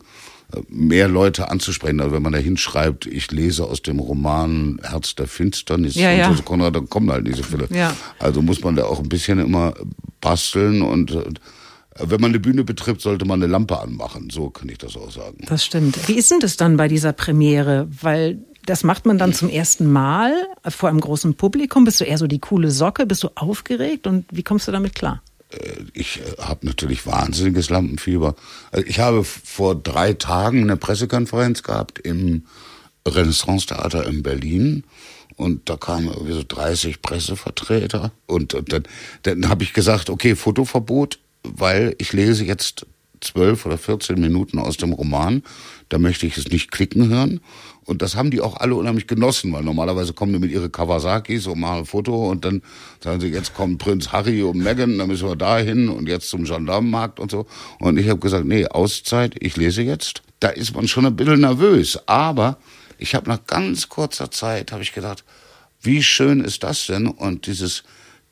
äh, 0.53 0.61
mehr 0.69 1.07
Leute 1.07 1.49
anzusprechen. 1.49 1.99
Also 1.99 2.13
wenn 2.13 2.21
man 2.21 2.31
da 2.31 2.39
hinschreibt, 2.39 3.07
ich 3.07 3.31
lese 3.31 3.65
aus 3.65 3.81
dem 3.81 3.99
Roman 3.99 4.79
Herz 4.83 5.15
der 5.15 5.27
Finsternis 5.27 5.95
ja, 5.95 6.11
ja. 6.11 6.33
so, 6.33 6.43
Konrad, 6.43 6.75
dann 6.75 6.89
kommen 6.89 7.11
halt 7.11 7.25
nicht 7.25 7.37
so 7.37 7.43
viele. 7.43 7.67
Ja. 7.71 7.95
Also 8.19 8.41
muss 8.41 8.61
man 8.61 8.75
da 8.75 8.85
auch 8.85 8.99
ein 8.99 9.09
bisschen 9.09 9.39
immer 9.39 9.73
basteln 10.21 10.81
und 10.81 11.11
wenn 11.97 12.19
man 12.19 12.31
eine 12.31 12.39
Bühne 12.39 12.63
betritt, 12.63 13.01
sollte 13.01 13.25
man 13.25 13.41
eine 13.41 13.51
Lampe 13.51 13.79
anmachen. 13.79 14.29
So 14.29 14.49
kann 14.49 14.69
ich 14.69 14.77
das 14.77 14.97
auch 14.97 15.11
sagen. 15.11 15.37
Das 15.47 15.63
stimmt. 15.63 16.07
Wie 16.07 16.15
ist 16.15 16.29
denn 16.29 16.39
das 16.39 16.57
dann 16.57 16.77
bei 16.77 16.87
dieser 16.87 17.13
Premiere? 17.13 17.87
Weil 18.01 18.39
das 18.65 18.83
macht 18.83 19.05
man 19.05 19.17
dann 19.17 19.33
zum 19.33 19.49
ersten 19.49 19.91
Mal 19.91 20.33
vor 20.67 20.89
einem 20.89 20.99
großen 20.99 21.35
Publikum. 21.35 21.85
Bist 21.85 22.01
du 22.01 22.05
eher 22.05 22.17
so 22.17 22.27
die 22.27 22.39
coole 22.39 22.71
Socke? 22.71 23.05
Bist 23.05 23.23
du 23.23 23.29
aufgeregt? 23.35 24.07
Und 24.07 24.25
wie 24.31 24.43
kommst 24.43 24.67
du 24.67 24.71
damit 24.71 24.95
klar? 24.95 25.21
Äh, 25.51 25.57
ich 25.93 26.19
äh, 26.19 26.41
habe 26.41 26.65
natürlich 26.65 27.05
wahnsinniges 27.05 27.69
Lampenfieber. 27.69 28.35
Also 28.71 28.85
ich 28.87 28.99
habe 28.99 29.23
vor 29.23 29.75
drei 29.75 30.13
Tagen 30.13 30.63
eine 30.63 30.77
Pressekonferenz 30.77 31.63
gehabt 31.63 31.99
im 31.99 32.45
Renaissance-Theater 33.07 34.07
in 34.07 34.23
Berlin. 34.23 34.83
Und 35.37 35.69
da 35.69 35.75
kamen 35.75 36.07
irgendwie 36.07 36.33
so 36.33 36.43
30 36.47 37.01
Pressevertreter. 37.01 38.11
Und, 38.25 38.53
und 38.53 38.71
dann, 38.71 38.83
dann 39.23 39.49
habe 39.49 39.63
ich 39.63 39.73
gesagt, 39.73 40.09
okay, 40.09 40.35
Fotoverbot, 40.35 41.19
weil 41.53 41.95
ich 41.97 42.13
lese 42.13 42.45
jetzt 42.45 42.85
zwölf 43.21 43.65
oder 43.65 43.77
14 43.77 44.19
Minuten 44.19 44.59
aus 44.59 44.77
dem 44.77 44.93
Roman. 44.93 45.43
Da 45.89 45.97
möchte 45.97 46.25
ich 46.25 46.37
es 46.37 46.49
nicht 46.49 46.71
klicken 46.71 47.09
hören. 47.09 47.41
Und 47.85 48.01
das 48.01 48.15
haben 48.15 48.31
die 48.31 48.41
auch 48.41 48.57
alle 48.57 48.75
unheimlich 48.75 49.05
genossen, 49.05 49.53
weil 49.53 49.63
normalerweise 49.63 50.13
kommen 50.13 50.33
die 50.33 50.39
mit 50.39 50.51
ihre 50.51 50.69
Kawasakis 50.69 51.45
und 51.45 51.59
machen 51.59 51.79
ein 51.79 51.85
Foto 51.85 52.29
und 52.29 52.43
dann 52.43 52.63
sagen 52.99 53.21
sie, 53.21 53.27
jetzt 53.27 53.53
kommt 53.53 53.77
Prinz 53.77 54.11
Harry 54.11 54.41
und 54.41 54.57
Meghan, 54.57 54.97
dann 54.97 55.07
müssen 55.07 55.27
wir 55.27 55.35
da 55.35 55.59
hin 55.59 55.89
und 55.89 56.09
jetzt 56.09 56.29
zum 56.29 56.45
Gendarmenmarkt 56.45 57.19
und 57.19 57.29
so. 57.29 57.45
Und 57.79 57.97
ich 57.97 58.09
habe 58.09 58.19
gesagt, 58.19 58.45
nee, 58.45 58.65
Auszeit, 58.65 59.35
ich 59.39 59.55
lese 59.55 59.83
jetzt. 59.83 60.23
Da 60.39 60.49
ist 60.49 60.75
man 60.75 60.87
schon 60.87 61.05
ein 61.05 61.15
bisschen 61.15 61.41
nervös. 61.41 61.99
Aber 62.07 62.57
ich 62.97 63.13
habe 63.13 63.29
nach 63.29 63.45
ganz 63.45 63.87
kurzer 63.87 64.31
Zeit, 64.31 64.71
habe 64.71 64.81
ich 64.81 64.93
gedacht, 64.93 65.23
wie 65.81 66.01
schön 66.01 66.41
ist 66.41 66.63
das 66.63 66.87
denn? 66.87 67.05
Und 67.07 67.45
dieses 67.45 67.83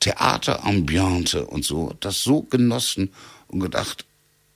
Theaterambiente 0.03 1.45
und 1.45 1.63
so, 1.63 1.93
das 2.01 2.23
so 2.23 2.41
genossen 2.41 3.13
und 3.47 3.61
gedacht, 3.61 4.05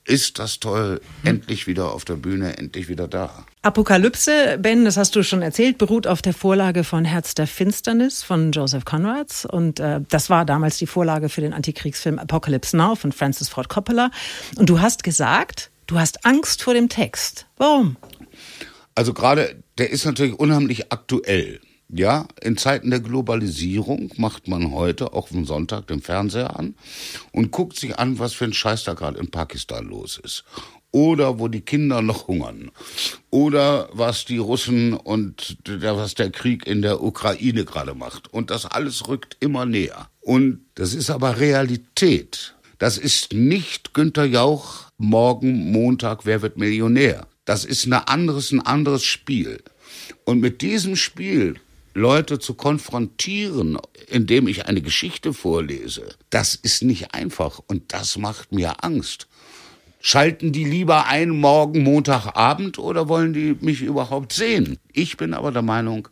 ist 0.04 0.40
das 0.40 0.60
toll, 0.60 1.02
endlich 1.24 1.68
wieder 1.68 1.92
auf 1.92 2.06
der 2.06 2.16
Bühne, 2.16 2.58
endlich 2.58 2.88
wieder 2.88 3.08
da. 3.08 3.46
Apokalypse, 3.62 4.58
Ben, 4.60 4.86
das 4.86 4.96
hast 4.96 5.16
du 5.16 5.24
schon 5.24 5.42
erzählt, 5.42 5.78
beruht 5.78 6.08
auf 6.08 6.22
der 6.22 6.34
Vorlage 6.34 6.84
von 6.86 7.04
Herz 7.04 7.36
der 7.36 7.48
Finsternis 7.48 8.24
von 8.24 8.52
Joseph 8.54 8.86
Conrads. 8.86 9.46
Und 9.46 9.80
äh, 9.80 10.02
das 10.10 10.30
war 10.30 10.46
damals 10.46 10.78
die 10.78 10.88
Vorlage 10.88 11.28
für 11.28 11.42
den 11.42 11.54
Antikriegsfilm 11.54 12.20
Apocalypse 12.20 12.76
Now 12.78 12.96
von 12.96 13.12
Francis 13.12 13.50
Ford 13.50 13.68
Coppola. 13.68 14.12
Und 14.56 14.70
du 14.70 14.80
hast 14.80 15.04
gesagt, 15.04 15.72
du 15.88 16.00
hast 16.00 16.26
Angst 16.26 16.64
vor 16.64 16.74
dem 16.74 16.88
Text. 16.88 17.46
Warum? 17.58 17.98
Also 18.96 19.14
gerade, 19.14 19.62
der 19.78 19.92
ist 19.92 20.06
natürlich 20.06 20.40
unheimlich 20.40 20.92
aktuell. 20.92 21.60
Ja, 21.90 22.28
in 22.42 22.58
Zeiten 22.58 22.90
der 22.90 23.00
Globalisierung 23.00 24.12
macht 24.18 24.50
man 24.50 24.72
heute 24.72 25.14
auch 25.14 25.32
am 25.32 25.46
Sonntag 25.46 25.88
den 25.88 26.02
Fernseher 26.02 26.60
an 26.60 26.76
und 27.32 27.52
guckt 27.52 27.80
sich 27.80 27.98
an, 27.98 28.20
was 28.20 28.34
für 28.34 28.44
ein 28.44 28.54
Scheiß 28.54 28.84
da 28.84 28.94
gerade 28.94 29.20
in 29.20 29.32
Pakistan 29.32 29.86
los 29.86 30.20
ist. 30.22 30.44
Oder 30.92 31.40
wo 31.40 31.48
die 31.48 31.62
Kinder 31.62 32.02
noch 32.02 32.28
hungern. 32.28 32.72
Oder 33.30 33.90
was 33.94 34.26
die 34.26 34.38
Russen 34.38 34.94
und 34.94 35.58
was 35.66 36.16
der 36.16 36.30
Krieg 36.30 36.68
in 36.68 36.82
der 36.82 37.04
Ukraine 37.04 37.64
gerade 37.64 37.94
macht. 37.94 38.34
Und 38.34 38.52
das 38.52 38.66
alles 38.66 39.08
rückt 39.08 39.38
immer 39.40 39.66
näher. 39.66 40.10
Und 40.20 40.66
das 40.76 40.94
ist 40.94 41.10
aber 41.10 41.40
Realität. 41.40 42.56
Das 42.80 42.98
ist 42.98 43.34
nicht 43.34 43.94
Günter 43.94 44.26
Jauch 44.26 44.92
morgen 44.98 45.72
Montag, 45.72 46.26
wer 46.26 46.42
wird 46.42 46.58
Millionär. 46.58 47.28
Das 47.46 47.64
ist 47.64 47.86
ein 47.86 47.94
anderes, 47.94 48.52
ein 48.52 48.62
anderes 48.62 49.06
Spiel. 49.06 49.64
Und 50.26 50.42
mit 50.42 50.62
diesem 50.62 50.96
Spiel 50.96 51.56
Leute 51.98 52.38
zu 52.38 52.54
konfrontieren, 52.54 53.80
indem 54.08 54.48
ich 54.48 54.68
eine 54.68 54.82
Geschichte 54.82 55.34
vorlese, 55.34 56.16
das 56.30 56.54
ist 56.54 56.84
nicht 56.84 57.16
einfach 57.16 57.60
und 57.68 57.92
das 57.92 58.18
macht 58.20 58.52
mir 58.52 58.84
Angst. 58.84 59.28
Schalten 60.00 60.52
die 60.52 60.64
lieber 60.64 61.08
ein 61.08 61.30
morgen 61.32 61.82
Montagabend 61.82 62.78
oder 62.78 63.10
wollen 63.10 63.34
die 63.34 63.58
mich 63.62 63.82
überhaupt 63.82 64.32
sehen? 64.32 64.78
Ich 64.94 65.18
bin 65.18 65.34
aber 65.34 65.52
der 65.52 65.64
Meinung, 65.64 66.08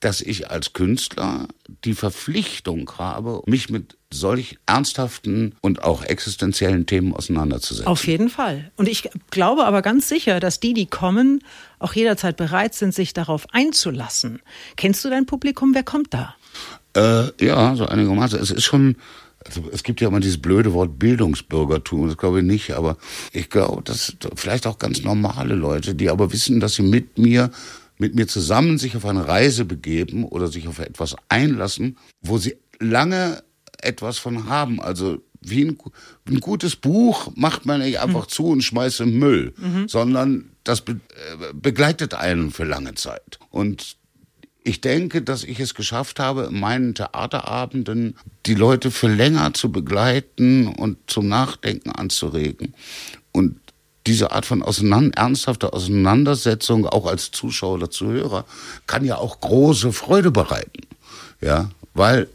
dass 0.00 0.22
ich 0.22 0.50
als 0.50 0.72
Künstler 0.72 1.46
die 1.84 1.94
Verpflichtung 1.94 2.90
habe, 2.98 3.42
mich 3.46 3.68
mit 3.68 3.96
solch 4.12 4.58
ernsthaften 4.66 5.54
und 5.60 5.84
auch 5.84 6.02
existenziellen 6.02 6.86
Themen 6.86 7.14
auseinanderzusetzen. 7.14 7.86
Auf 7.86 8.06
jeden 8.06 8.28
Fall. 8.28 8.70
Und 8.76 8.88
ich 8.88 9.08
glaube 9.30 9.66
aber 9.66 9.82
ganz 9.82 10.08
sicher, 10.08 10.40
dass 10.40 10.58
die, 10.58 10.74
die 10.74 10.86
kommen, 10.86 11.44
auch 11.78 11.92
jederzeit 11.92 12.36
bereit 12.36 12.74
sind, 12.74 12.94
sich 12.94 13.12
darauf 13.12 13.46
einzulassen. 13.52 14.40
Kennst 14.76 15.04
du 15.04 15.10
dein 15.10 15.26
Publikum? 15.26 15.74
Wer 15.74 15.84
kommt 15.84 16.12
da? 16.12 16.34
Äh, 16.96 17.44
ja, 17.44 17.76
so 17.76 17.86
einigermaßen. 17.86 18.40
Es 18.40 18.50
ist 18.50 18.64
schon, 18.64 18.96
also 19.44 19.62
es 19.70 19.84
gibt 19.84 20.00
ja 20.00 20.08
immer 20.08 20.20
dieses 20.20 20.42
blöde 20.42 20.72
Wort 20.72 20.98
Bildungsbürgertum, 20.98 22.08
das 22.08 22.16
glaube 22.16 22.40
ich 22.40 22.44
nicht, 22.44 22.72
aber 22.72 22.96
ich 23.32 23.48
glaube, 23.48 23.82
dass 23.82 24.16
vielleicht 24.34 24.66
auch 24.66 24.78
ganz 24.78 25.02
normale 25.02 25.54
Leute, 25.54 25.94
die 25.94 26.10
aber 26.10 26.32
wissen, 26.32 26.58
dass 26.58 26.74
sie 26.74 26.82
mit 26.82 27.18
mir 27.18 27.50
mit 28.00 28.14
mir 28.14 28.26
zusammen 28.26 28.78
sich 28.78 28.96
auf 28.96 29.04
eine 29.04 29.28
Reise 29.28 29.64
begeben 29.64 30.24
oder 30.24 30.48
sich 30.48 30.66
auf 30.68 30.78
etwas 30.78 31.16
einlassen, 31.28 31.98
wo 32.22 32.38
sie 32.38 32.56
lange 32.78 33.42
etwas 33.80 34.18
von 34.18 34.48
haben. 34.48 34.80
Also 34.80 35.22
wie 35.40 35.64
ein, 35.64 35.78
ein 36.26 36.40
gutes 36.40 36.76
Buch 36.76 37.30
macht 37.34 37.66
man 37.66 37.80
nicht 37.80 38.00
einfach 38.00 38.24
mhm. 38.24 38.30
zu 38.30 38.46
und 38.46 38.62
schmeißt 38.62 39.00
im 39.00 39.18
Müll, 39.18 39.54
mhm. 39.56 39.88
sondern 39.88 40.50
das 40.64 40.80
be, 40.82 40.92
äh, 40.92 41.52
begleitet 41.54 42.14
einen 42.14 42.50
für 42.50 42.64
lange 42.64 42.94
Zeit. 42.94 43.38
Und 43.50 43.96
ich 44.62 44.80
denke, 44.80 45.22
dass 45.22 45.44
ich 45.44 45.58
es 45.60 45.74
geschafft 45.74 46.20
habe, 46.20 46.48
in 46.50 46.60
meinen 46.60 46.94
Theaterabenden 46.94 48.16
die 48.46 48.54
Leute 48.54 48.90
für 48.90 49.08
länger 49.08 49.54
zu 49.54 49.72
begleiten 49.72 50.68
und 50.68 50.98
zum 51.06 51.28
Nachdenken 51.28 51.90
anzuregen. 51.90 52.74
Und 53.32 53.58
diese 54.10 54.32
Art 54.32 54.44
von 54.44 54.62
auseinander, 54.62 55.16
ernsthafter 55.16 55.72
Auseinandersetzung, 55.72 56.84
auch 56.84 57.06
als 57.06 57.30
Zuschauer 57.30 57.74
oder 57.74 57.90
Zuhörer, 57.90 58.44
kann 58.88 59.04
ja 59.04 59.16
auch 59.16 59.40
große 59.40 59.92
Freude 59.92 60.32
bereiten. 60.32 60.82
Ja, 61.40 61.70
weil 61.94 62.28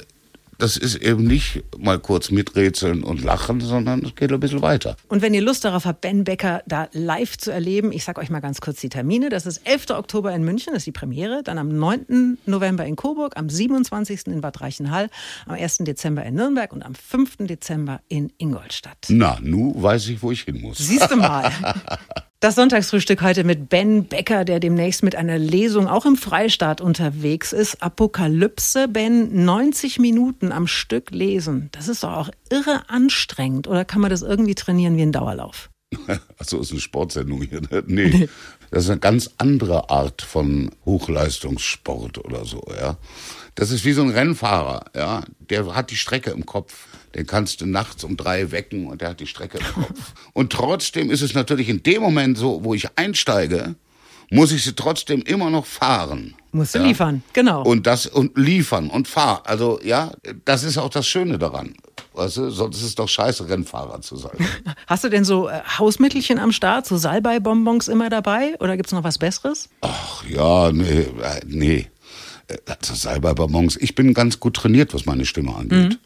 das 0.58 0.78
ist 0.78 0.96
eben 0.96 1.26
nicht 1.26 1.64
mal 1.78 2.00
kurz 2.00 2.32
miträtseln 2.32 3.04
und 3.04 3.24
lachen, 3.24 3.62
sondern 3.62 4.04
es 4.04 4.16
geht 4.16 4.32
ein 4.32 4.40
bisschen 4.40 4.62
weiter. 4.62 4.96
Und 5.08 5.22
wenn 5.22 5.34
ihr 5.34 5.42
Lust 5.42 5.66
darauf 5.66 5.86
habt, 5.86 6.02
Ben 6.02 6.24
Becker 6.24 6.62
da 6.66 6.88
live 6.94 7.38
zu 7.38 7.52
erleben, 7.52 7.92
ich 7.92 8.04
sage 8.04 8.22
euch 8.22 8.30
mal 8.30 8.40
ganz 8.40 8.62
kurz 8.62 8.80
die 8.80 8.90
Termine. 8.90 9.30
Das 9.30 9.46
ist 9.46 9.62
11. 9.66 9.92
Oktober 9.92 10.34
in 10.34 10.44
München, 10.44 10.74
das 10.74 10.82
ist 10.82 10.88
die 10.88 10.92
Premiere. 10.92 11.44
Dann 11.44 11.58
am 11.58 11.70
9. 11.70 12.38
November 12.46 12.86
in 12.86 12.96
Coburg, 12.96 13.38
am 13.38 13.50
27. 13.50 14.28
in 14.28 14.42
Bad 14.42 14.62
Reichenhall, 14.62 15.10
am 15.46 15.56
1. 15.56 15.78
Dezember 15.80 16.24
in 16.24 16.36
Nürnberg 16.36 16.72
und 16.74 16.84
am 16.84 16.96
5. 16.96 17.38
Dezember 17.40 18.02
in 18.08 18.32
Ingolstadt. 18.38 19.08
Na, 19.10 19.38
nu 19.42 19.74
weiß 19.76 20.08
ich, 20.10 20.22
wo 20.22 20.32
ich 20.32 20.44
hin 20.44 20.62
muss. 20.62 20.78
Siehst 20.78 21.12
du 21.12 21.16
mal. 21.16 21.52
Das 22.42 22.56
Sonntagsfrühstück 22.56 23.22
heute 23.22 23.44
mit 23.44 23.70
Ben 23.70 24.06
Becker, 24.06 24.44
der 24.46 24.60
demnächst 24.60 25.04
mit 25.04 25.16
einer 25.16 25.38
Lesung 25.38 25.88
auch 25.88 26.06
im 26.06 26.18
Freistaat 26.18 26.82
unterwegs 26.82 27.54
ist. 27.54 27.82
Apokalypse, 27.82 28.88
Ben, 28.88 29.46
90 29.46 30.00
Minuten 30.00 30.52
am 30.52 30.68
Stück 30.68 31.12
lesen. 31.12 31.70
Das 31.72 31.88
ist 31.88 32.04
doch 32.04 32.12
auch 32.12 32.30
irre 32.50 32.90
anstrengend. 32.90 33.68
Oder 33.68 33.86
kann 33.86 34.02
man 34.02 34.10
das 34.10 34.22
irgendwie 34.22 34.54
trainieren 34.54 34.98
wie 34.98 35.04
ein 35.04 35.14
Dauerlauf? 35.14 35.70
Achso, 36.38 36.60
ist 36.60 36.72
eine 36.72 36.82
Sportsendung 36.82 37.42
hier. 37.42 37.62
Ne? 37.62 37.84
Nee, 37.88 38.30
das 38.70 38.84
ist 38.84 38.90
eine 38.90 39.00
ganz 39.00 39.30
andere 39.38 39.90
Art 39.90 40.22
von 40.22 40.72
Hochleistungssport 40.86 42.24
oder 42.24 42.46
so, 42.46 42.64
ja. 42.78 42.98
Das 43.56 43.72
ist 43.72 43.86
wie 43.86 43.94
so 43.94 44.02
ein 44.02 44.10
Rennfahrer, 44.10 44.86
ja. 44.94 45.24
Der 45.40 45.74
hat 45.74 45.90
die 45.90 45.96
Strecke 45.96 46.32
im 46.32 46.46
Kopf 46.46 46.88
den 47.16 47.26
kannst 47.26 47.62
du 47.62 47.66
nachts 47.66 48.04
um 48.04 48.18
drei 48.18 48.52
wecken 48.52 48.88
und 48.88 49.02
der 49.02 49.10
hat 49.10 49.20
die 49.22 49.28
Strecke 49.28 49.58
im 49.58 49.84
Kopf. 49.84 50.14
Und 50.34 50.52
trotzdem 50.52 51.10
ist 51.10 51.22
es 51.22 51.34
natürlich 51.34 51.70
in 51.70 51.82
dem 51.82 52.02
Moment 52.02 52.38
so, 52.38 52.64
wo 52.64 52.74
ich 52.74 52.90
einsteige, 52.98 53.76
muss 54.30 54.52
ich 54.52 54.64
sie 54.64 54.74
trotzdem 54.74 55.22
immer 55.22 55.50
noch 55.50 55.66
fahren. 55.66 56.36
Musst 56.52 56.76
du 56.76 56.80
ja? 56.80 56.86
liefern, 56.86 57.24
genau. 57.34 57.64
Und 57.64 57.88
das 57.88 58.06
und 58.06 58.38
liefern 58.38 58.90
und 58.90 59.08
fahren. 59.08 59.42
Also 59.46 59.80
ja, 59.84 60.12
das 60.46 60.64
ist 60.64 60.78
auch 60.78 60.90
das 60.90 61.08
Schöne 61.08 61.38
daran. 61.38 61.76
Weißt 62.14 62.38
du, 62.38 62.50
sonst 62.50 62.78
ist 62.78 62.84
es 62.84 62.96
doch 62.96 63.10
scheiße, 63.10 63.48
Rennfahrer 63.50 64.02
zu 64.02 64.16
sein. 64.16 64.38
Hast 64.88 65.04
du 65.04 65.10
denn 65.10 65.26
so 65.26 65.50
äh, 65.50 65.62
Hausmittelchen 65.78 66.40
am 66.40 66.52
Start, 66.52 66.86
so 66.86 66.98
Salbei-Bonbons 66.98 67.88
immer 67.88 68.10
dabei? 68.10 68.56
Oder 68.60 68.78
gibt's 68.78 68.94
noch 68.94 69.04
was 69.04 69.18
Besseres? 69.18 69.70
Ach 69.82 70.24
ja, 70.26 70.72
nee, 70.72 71.02
äh, 71.02 71.42
nee. 71.46 71.88
Also 72.66 72.94
Salbei-Bonbons. 72.94 73.78
Ich 73.78 73.96
bin 73.96 74.14
ganz 74.14 74.40
gut 74.40 74.56
trainiert, 74.56 74.94
was 74.94 75.06
meine 75.06 75.26
Stimme 75.26 75.56
angeht. 75.56 75.90
Mhm. 75.90 75.98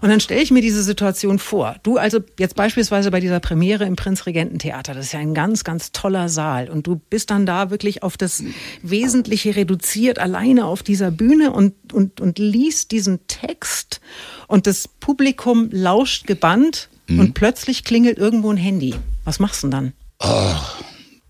Und 0.00 0.08
dann 0.08 0.20
stelle 0.20 0.42
ich 0.42 0.50
mir 0.50 0.60
diese 0.62 0.82
Situation 0.82 1.38
vor. 1.38 1.76
Du 1.82 1.96
also 1.96 2.20
jetzt 2.38 2.56
beispielsweise 2.56 3.10
bei 3.10 3.20
dieser 3.20 3.40
Premiere 3.40 3.84
im 3.84 3.96
Prinzregententheater, 3.96 4.94
das 4.94 5.06
ist 5.06 5.12
ja 5.12 5.20
ein 5.20 5.34
ganz, 5.34 5.64
ganz 5.64 5.92
toller 5.92 6.28
Saal. 6.28 6.68
Und 6.68 6.86
du 6.86 6.96
bist 7.10 7.30
dann 7.30 7.46
da 7.46 7.70
wirklich 7.70 8.02
auf 8.02 8.16
das 8.16 8.42
Wesentliche 8.82 9.56
reduziert, 9.56 10.18
alleine 10.18 10.66
auf 10.66 10.82
dieser 10.82 11.10
Bühne 11.10 11.52
und, 11.52 11.74
und, 11.92 12.20
und 12.20 12.38
liest 12.38 12.90
diesen 12.90 13.26
Text. 13.26 14.00
Und 14.48 14.66
das 14.66 14.88
Publikum 14.88 15.68
lauscht 15.70 16.26
gebannt 16.26 16.88
mhm. 17.06 17.20
und 17.20 17.34
plötzlich 17.34 17.84
klingelt 17.84 18.18
irgendwo 18.18 18.50
ein 18.50 18.56
Handy. 18.56 18.94
Was 19.24 19.38
machst 19.38 19.62
du 19.62 19.68
denn 19.68 19.70
dann? 19.70 19.92
Ach. 20.18 20.82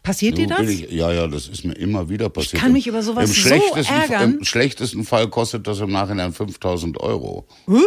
Passiert 0.02 0.36
dir 0.36 0.48
das? 0.48 0.62
Ich, 0.62 0.90
ja, 0.90 1.12
ja, 1.12 1.28
das 1.28 1.46
ist 1.48 1.64
mir 1.64 1.74
immer 1.74 2.08
wieder 2.08 2.28
passiert. 2.28 2.54
Ich 2.54 2.60
kann 2.60 2.72
mich 2.72 2.86
über 2.88 3.02
sowas 3.02 3.30
Im 3.30 3.72
so 3.74 3.92
ärgern. 3.92 4.38
Im 4.38 4.44
schlechtesten 4.44 5.04
Fall 5.04 5.28
kostet 5.28 5.66
das 5.66 5.78
im 5.80 5.92
Nachhinein 5.92 6.32
5000 6.32 6.98
Euro. 7.00 7.46
Huh? 7.68 7.80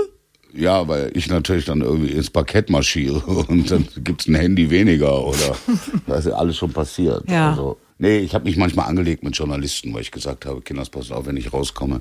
Ja, 0.53 0.87
weil 0.87 1.11
ich 1.13 1.27
natürlich 1.27 1.65
dann 1.65 1.81
irgendwie 1.81 2.11
ins 2.11 2.29
Parkett 2.29 2.69
marschiere 2.69 3.19
und 3.47 3.69
dann 3.69 3.87
gibt's 3.97 4.27
ein 4.27 4.35
Handy 4.35 4.69
weniger 4.69 5.25
oder 5.25 5.57
da 6.07 6.15
ist 6.15 6.27
ja 6.27 6.33
alles 6.33 6.55
schon 6.55 6.71
passiert. 6.71 7.29
Ja. 7.29 7.51
Also, 7.51 7.77
nee, 7.97 8.19
ich 8.19 8.33
habe 8.33 8.45
mich 8.45 8.55
manchmal 8.55 8.87
angelegt 8.87 9.21
mit 9.21 9.35
Journalisten, 9.35 9.93
weil 9.93 10.01
ich 10.01 10.11
gesagt 10.11 10.45
habe, 10.45 10.61
Kinders, 10.61 10.89
pass 10.89 11.11
auf, 11.11 11.25
wenn 11.25 11.35
ich 11.35 11.51
rauskomme, 11.51 11.99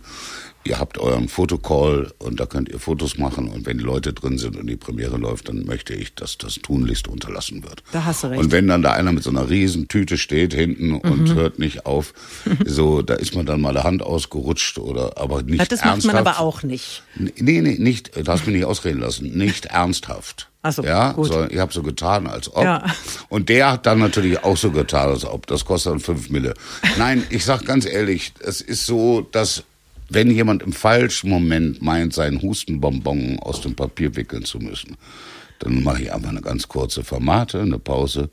ihr 0.65 0.79
habt 0.79 0.99
euren 0.99 1.29
Fotocall 1.29 2.13
und 2.19 2.41
da 2.41 2.47
könnt 2.47 2.69
ihr 2.69 2.79
Fotos 2.79 3.19
machen 3.19 3.49
und 3.49 3.67
wenn 3.67 3.79
die 3.79 3.85
Leute 3.85 4.13
drin 4.13 4.39
sind 4.39 4.57
und 4.57 4.67
die 4.67 4.77
Premiere 4.77 5.17
läuft, 5.17 5.49
dann 5.49 5.65
möchte 5.65 5.95
ich, 5.95 6.15
dass 6.15 6.39
das 6.39 6.55
tunlichst 6.55 7.09
unterlassen 7.09 7.63
wird. 7.63 7.83
Da 7.93 8.05
hast 8.05 8.25
du 8.25 8.29
recht. 8.29 8.43
Und 8.43 8.53
wenn 8.53 8.67
dann 8.67 8.83
da 8.83 8.93
einer 8.93 9.13
mit 9.13 9.23
so 9.23 9.31
einer 9.31 9.49
riesen 9.49 9.89
Tüte 9.89 10.19
steht 10.19 10.55
hinten 10.55 10.89
mhm. 10.89 10.99
und 10.99 11.35
hört 11.35 11.59
nicht 11.59 11.87
auf, 11.87 12.15
so, 12.65 13.03
da 13.03 13.15
ist 13.15 13.35
man 13.35 13.47
dann 13.47 13.61
mal 13.61 13.75
der 13.75 13.85
Hand 13.85 14.03
ausgerutscht 14.03 14.79
oder 14.79 15.19
aber 15.19 15.43
nicht 15.43 15.61
das 15.71 15.81
ernsthaft. 15.81 15.97
Das 15.99 16.05
macht 16.05 16.15
man 16.15 16.27
aber 16.27 16.41
auch 16.41 16.63
nicht. 16.63 17.03
Nee, 17.17 17.61
nee, 17.61 17.77
nicht, 17.79 18.17
du 18.17 18.31
hast 18.31 18.47
mich 18.47 18.57
nicht 18.57 18.65
ausreden 18.65 19.01
lassen, 19.01 19.37
nicht 19.37 19.67
ernsthaft. 19.67 20.49
Ach 20.67 20.73
so, 20.73 20.83
ja, 20.83 21.13
gut. 21.13 21.27
So, 21.27 21.45
ich 21.45 21.59
habe 21.59 21.75
so 21.75 21.83
getan, 21.83 22.27
als 22.27 22.51
ob. 22.55 22.65
Ja. 22.65 22.87
Und 23.29 23.51
der 23.51 23.73
hat 23.73 23.85
dann 23.85 23.99
natürlich 23.99 24.43
auch 24.45 24.57
so 24.57 24.71
getan, 24.71 25.11
als 25.11 25.27
ob. 25.27 25.47
Das 25.47 25.67
kostet 25.67 25.93
dann 25.93 26.01
fünf 26.01 26.31
Mille. 26.31 26.55
Nein, 26.97 27.23
ich 27.29 27.45
sag 27.45 27.67
ganz 27.67 27.85
ehrlich, 27.85 28.33
es 28.41 28.63
ist 28.63 28.87
so, 28.87 29.21
dass 29.21 29.65
wenn 30.09 30.31
jemand 30.31 30.63
im 30.63 30.73
falschen 30.73 31.31
Moment 31.31 31.83
meint, 31.83 32.13
seinen 32.13 32.43
Hustenbonbon 32.43 33.39
aus 33.41 33.61
dem 33.61 33.75
Papier 33.75 34.17
wickeln 34.17 34.45
zu 34.45 34.59
müssen, 34.59 34.97
dann 35.61 35.83
mache 35.83 36.03
ich 36.03 36.13
einfach 36.13 36.31
eine 36.31 36.43
ganz 36.43 36.69
kurze 36.69 37.05
Formate, 37.05 37.61
eine 37.61 37.79
Pause 37.79 38.31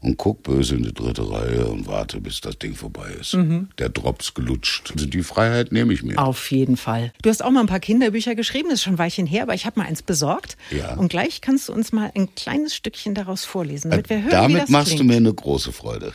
und 0.00 0.18
guck 0.18 0.42
böse 0.42 0.76
in 0.76 0.82
die 0.82 0.92
dritte 0.92 1.30
Reihe 1.30 1.66
und 1.66 1.86
warte, 1.86 2.20
bis 2.20 2.40
das 2.42 2.58
Ding 2.58 2.74
vorbei 2.74 3.08
ist. 3.18 3.34
Mhm. 3.34 3.68
Der 3.78 3.88
Drops 3.88 4.34
gelutscht. 4.34 4.92
Also 4.92 5.06
die 5.06 5.22
Freiheit 5.22 5.72
nehme 5.72 5.94
ich 5.94 6.02
mir. 6.02 6.18
Auf 6.18 6.50
jeden 6.50 6.76
Fall. 6.76 7.12
Du 7.22 7.30
hast 7.30 7.42
auch 7.42 7.50
mal 7.50 7.60
ein 7.60 7.66
paar 7.66 7.80
Kinderbücher 7.80 8.34
geschrieben, 8.34 8.68
das 8.68 8.80
ist 8.80 8.82
schon 8.82 8.94
ein 8.94 8.98
Weilchen 8.98 9.26
her, 9.26 9.44
aber 9.44 9.54
ich 9.54 9.64
habe 9.64 9.80
mal 9.80 9.86
eins 9.86 10.02
besorgt. 10.02 10.58
Ja. 10.70 10.94
Und 10.94 11.08
gleich 11.08 11.40
kannst 11.40 11.68
du 11.68 11.72
uns 11.72 11.92
mal 11.92 12.12
ein 12.14 12.34
kleines 12.34 12.74
Stückchen 12.74 13.14
daraus 13.14 13.46
vorlesen, 13.46 13.90
damit 13.90 14.10
wir 14.10 14.18
hören, 14.18 14.26
wie 14.26 14.30
Damit 14.30 14.62
das 14.64 14.68
machst 14.68 14.86
klingt. 14.88 15.00
du 15.00 15.04
mir 15.04 15.16
eine 15.16 15.32
große 15.32 15.72
Freude. 15.72 16.12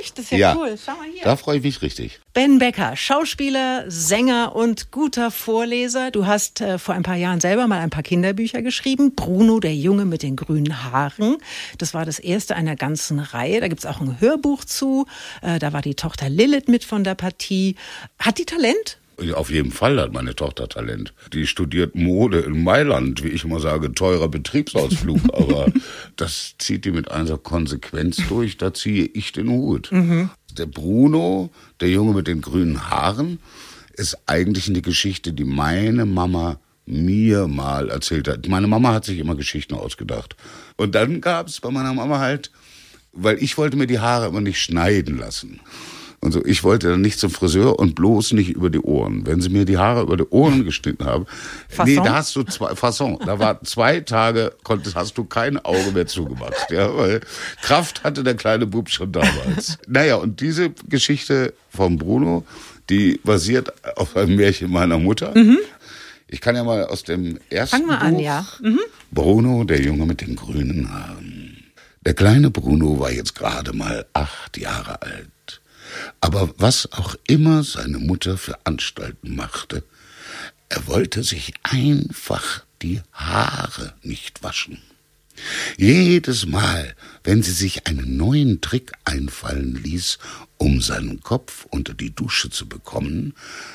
Echt? 0.00 0.18
Das 0.18 0.24
ist 0.26 0.30
ja, 0.32 0.38
Ja. 0.38 0.56
cool. 0.56 0.76
Schau 0.82 0.92
mal 0.96 1.06
hier. 1.12 1.22
Da 1.22 1.36
freue 1.36 1.58
ich 1.58 1.62
mich 1.62 1.82
richtig. 1.82 2.20
Ben 2.32 2.58
Becker, 2.58 2.96
Schauspieler, 2.96 3.84
Sänger 3.88 4.56
und 4.56 4.90
guter 4.90 5.30
Vorleser. 5.30 6.10
Du 6.10 6.26
hast 6.26 6.60
äh, 6.62 6.78
vor 6.78 6.94
ein 6.94 7.02
paar 7.02 7.16
Jahren 7.16 7.40
selber 7.40 7.66
mal 7.66 7.80
ein 7.80 7.90
paar 7.90 8.02
Kinderbücher 8.02 8.62
geschrieben. 8.62 9.14
Bruno, 9.14 9.60
der 9.60 9.74
Junge 9.74 10.04
mit 10.06 10.22
den 10.22 10.36
grünen 10.36 10.82
Haaren. 10.84 11.36
Das 11.78 11.92
war 11.94 12.04
das 12.04 12.18
erste 12.18 12.56
einer 12.56 12.76
ganzen 12.76 13.18
Reihe. 13.18 13.60
Da 13.60 13.68
gibt's 13.68 13.86
auch 13.86 14.00
ein 14.00 14.20
Hörbuch 14.20 14.64
zu. 14.64 15.06
Äh, 15.42 15.58
da 15.58 15.72
war 15.72 15.82
die 15.82 15.94
Tochter 15.94 16.28
Lilith 16.28 16.68
mit 16.68 16.84
von 16.84 17.04
der 17.04 17.14
Partie. 17.14 17.76
Hat 18.18 18.38
die 18.38 18.46
Talent? 18.46 18.98
Auf 19.34 19.50
jeden 19.50 19.70
Fall 19.70 20.00
hat 20.00 20.12
meine 20.12 20.34
Tochter 20.34 20.68
Talent. 20.68 21.14
Die 21.32 21.46
studiert 21.46 21.94
Mode 21.94 22.40
in 22.40 22.64
Mailand, 22.64 23.22
wie 23.22 23.28
ich 23.28 23.44
immer 23.44 23.60
sage, 23.60 23.92
teurer 23.92 24.28
Betriebsausflug. 24.28 25.20
aber 25.32 25.72
das 26.16 26.54
zieht 26.58 26.84
die 26.84 26.90
mit 26.90 27.10
einer 27.10 27.38
Konsequenz 27.38 28.18
durch, 28.28 28.56
da 28.56 28.74
ziehe 28.74 29.04
ich 29.06 29.32
den 29.32 29.48
Hut. 29.48 29.90
Der 30.56 30.66
Bruno, 30.66 31.50
der 31.80 31.90
Junge 31.90 32.14
mit 32.14 32.26
den 32.26 32.40
grünen 32.40 32.90
Haaren, 32.90 33.38
ist 33.96 34.18
eigentlich 34.26 34.68
eine 34.68 34.82
Geschichte, 34.82 35.32
die 35.32 35.44
meine 35.44 36.04
Mama 36.06 36.58
mir 36.86 37.48
mal 37.48 37.90
erzählt 37.90 38.28
hat. 38.28 38.46
Meine 38.48 38.66
Mama 38.66 38.92
hat 38.92 39.04
sich 39.04 39.18
immer 39.18 39.36
Geschichten 39.36 39.74
ausgedacht. 39.74 40.36
Und 40.76 40.94
dann 40.94 41.20
gab 41.20 41.48
es 41.48 41.60
bei 41.60 41.70
meiner 41.70 41.94
Mama 41.94 42.18
halt, 42.18 42.50
weil 43.12 43.42
ich 43.42 43.56
wollte 43.56 43.76
mir 43.76 43.86
die 43.86 44.00
Haare 44.00 44.28
immer 44.28 44.40
nicht 44.40 44.60
schneiden 44.60 45.18
lassen. 45.18 45.60
Und 46.24 46.32
so, 46.32 46.42
ich 46.42 46.64
wollte 46.64 46.88
dann 46.88 47.02
nicht 47.02 47.20
zum 47.20 47.28
Friseur 47.28 47.78
und 47.78 47.94
bloß 47.94 48.32
nicht 48.32 48.48
über 48.48 48.70
die 48.70 48.80
Ohren. 48.80 49.26
Wenn 49.26 49.42
sie 49.42 49.50
mir 49.50 49.66
die 49.66 49.76
Haare 49.76 50.02
über 50.02 50.16
die 50.16 50.26
Ohren 50.30 50.64
geschnitten 50.64 51.04
haben, 51.04 51.26
nee, 51.68 51.74
Fasson? 51.74 52.04
da 52.04 52.14
hast 52.14 52.34
du 52.34 52.42
zwei, 52.44 52.74
Fasson, 52.74 53.18
da 53.26 53.38
war 53.38 53.62
zwei 53.62 54.00
Tage, 54.00 54.54
konntest, 54.62 54.96
hast 54.96 55.18
du 55.18 55.24
kein 55.24 55.62
Auge 55.62 55.92
mehr 55.92 56.06
zugemacht, 56.06 56.70
ja, 56.70 56.96
weil 56.96 57.20
Kraft 57.60 58.04
hatte 58.04 58.24
der 58.24 58.36
kleine 58.36 58.66
Bub 58.66 58.88
schon 58.88 59.12
damals. 59.12 59.76
naja, 59.86 60.16
und 60.16 60.40
diese 60.40 60.70
Geschichte 60.88 61.52
von 61.68 61.98
Bruno, 61.98 62.46
die 62.88 63.20
basiert 63.22 63.72
auf 63.98 64.16
einem 64.16 64.36
Märchen 64.36 64.70
meiner 64.70 64.98
Mutter. 64.98 65.34
Ich 66.26 66.40
kann 66.40 66.56
ja 66.56 66.64
mal 66.64 66.86
aus 66.86 67.02
dem 67.02 67.38
ersten 67.50 67.76
Fang 67.76 67.86
mal 67.86 67.98
an, 67.98 68.14
Buch, 68.14 68.22
ja. 68.22 68.46
Bruno, 69.12 69.64
der 69.64 69.82
Junge 69.82 70.06
mit 70.06 70.22
den 70.22 70.36
grünen 70.36 70.90
Haaren. 70.90 71.64
Der 72.06 72.14
kleine 72.14 72.50
Bruno 72.50 72.98
war 72.98 73.12
jetzt 73.12 73.34
gerade 73.34 73.74
mal 73.74 74.06
acht 74.14 74.56
Jahre 74.56 75.02
alt. 75.02 75.28
Aber 76.20 76.54
was 76.58 76.92
auch 76.92 77.16
immer 77.26 77.62
seine 77.62 77.98
Mutter 77.98 78.36
für 78.36 78.58
Anstalten 78.64 79.34
machte, 79.34 79.84
er 80.68 80.86
wollte 80.86 81.22
sich 81.22 81.54
einfach 81.62 82.64
die 82.82 83.00
Haare 83.12 83.94
nicht 84.02 84.42
waschen. 84.42 84.82
Jedes 85.76 86.46
Mal, 86.46 86.94
wenn 87.24 87.42
sie 87.42 87.52
sich 87.52 87.86
einen 87.86 88.16
neuen 88.16 88.60
Trick 88.60 88.92
einfallen 89.04 89.74
ließ, 89.82 90.18
um 90.58 90.80
seinen 90.80 91.20
Kopf 91.20 91.66
unter 91.70 91.92
die 91.92 92.14
Dusche 92.14 92.50
zu 92.50 92.68
bekommen, 92.68 93.34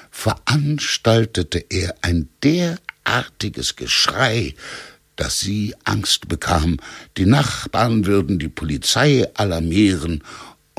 veranstaltete 0.10 1.66
er 1.70 1.96
ein 2.02 2.30
derartiges 2.44 3.76
Geschrei, 3.76 4.56
dass 5.16 5.42
sie 5.42 5.76
Angst 5.84 6.30
bekam, 6.30 6.78
die 7.18 7.26
Nachbarn 7.26 8.06
würden 8.06 8.40
die 8.40 8.48
Polizei 8.48 9.28
alarmieren 9.34 10.24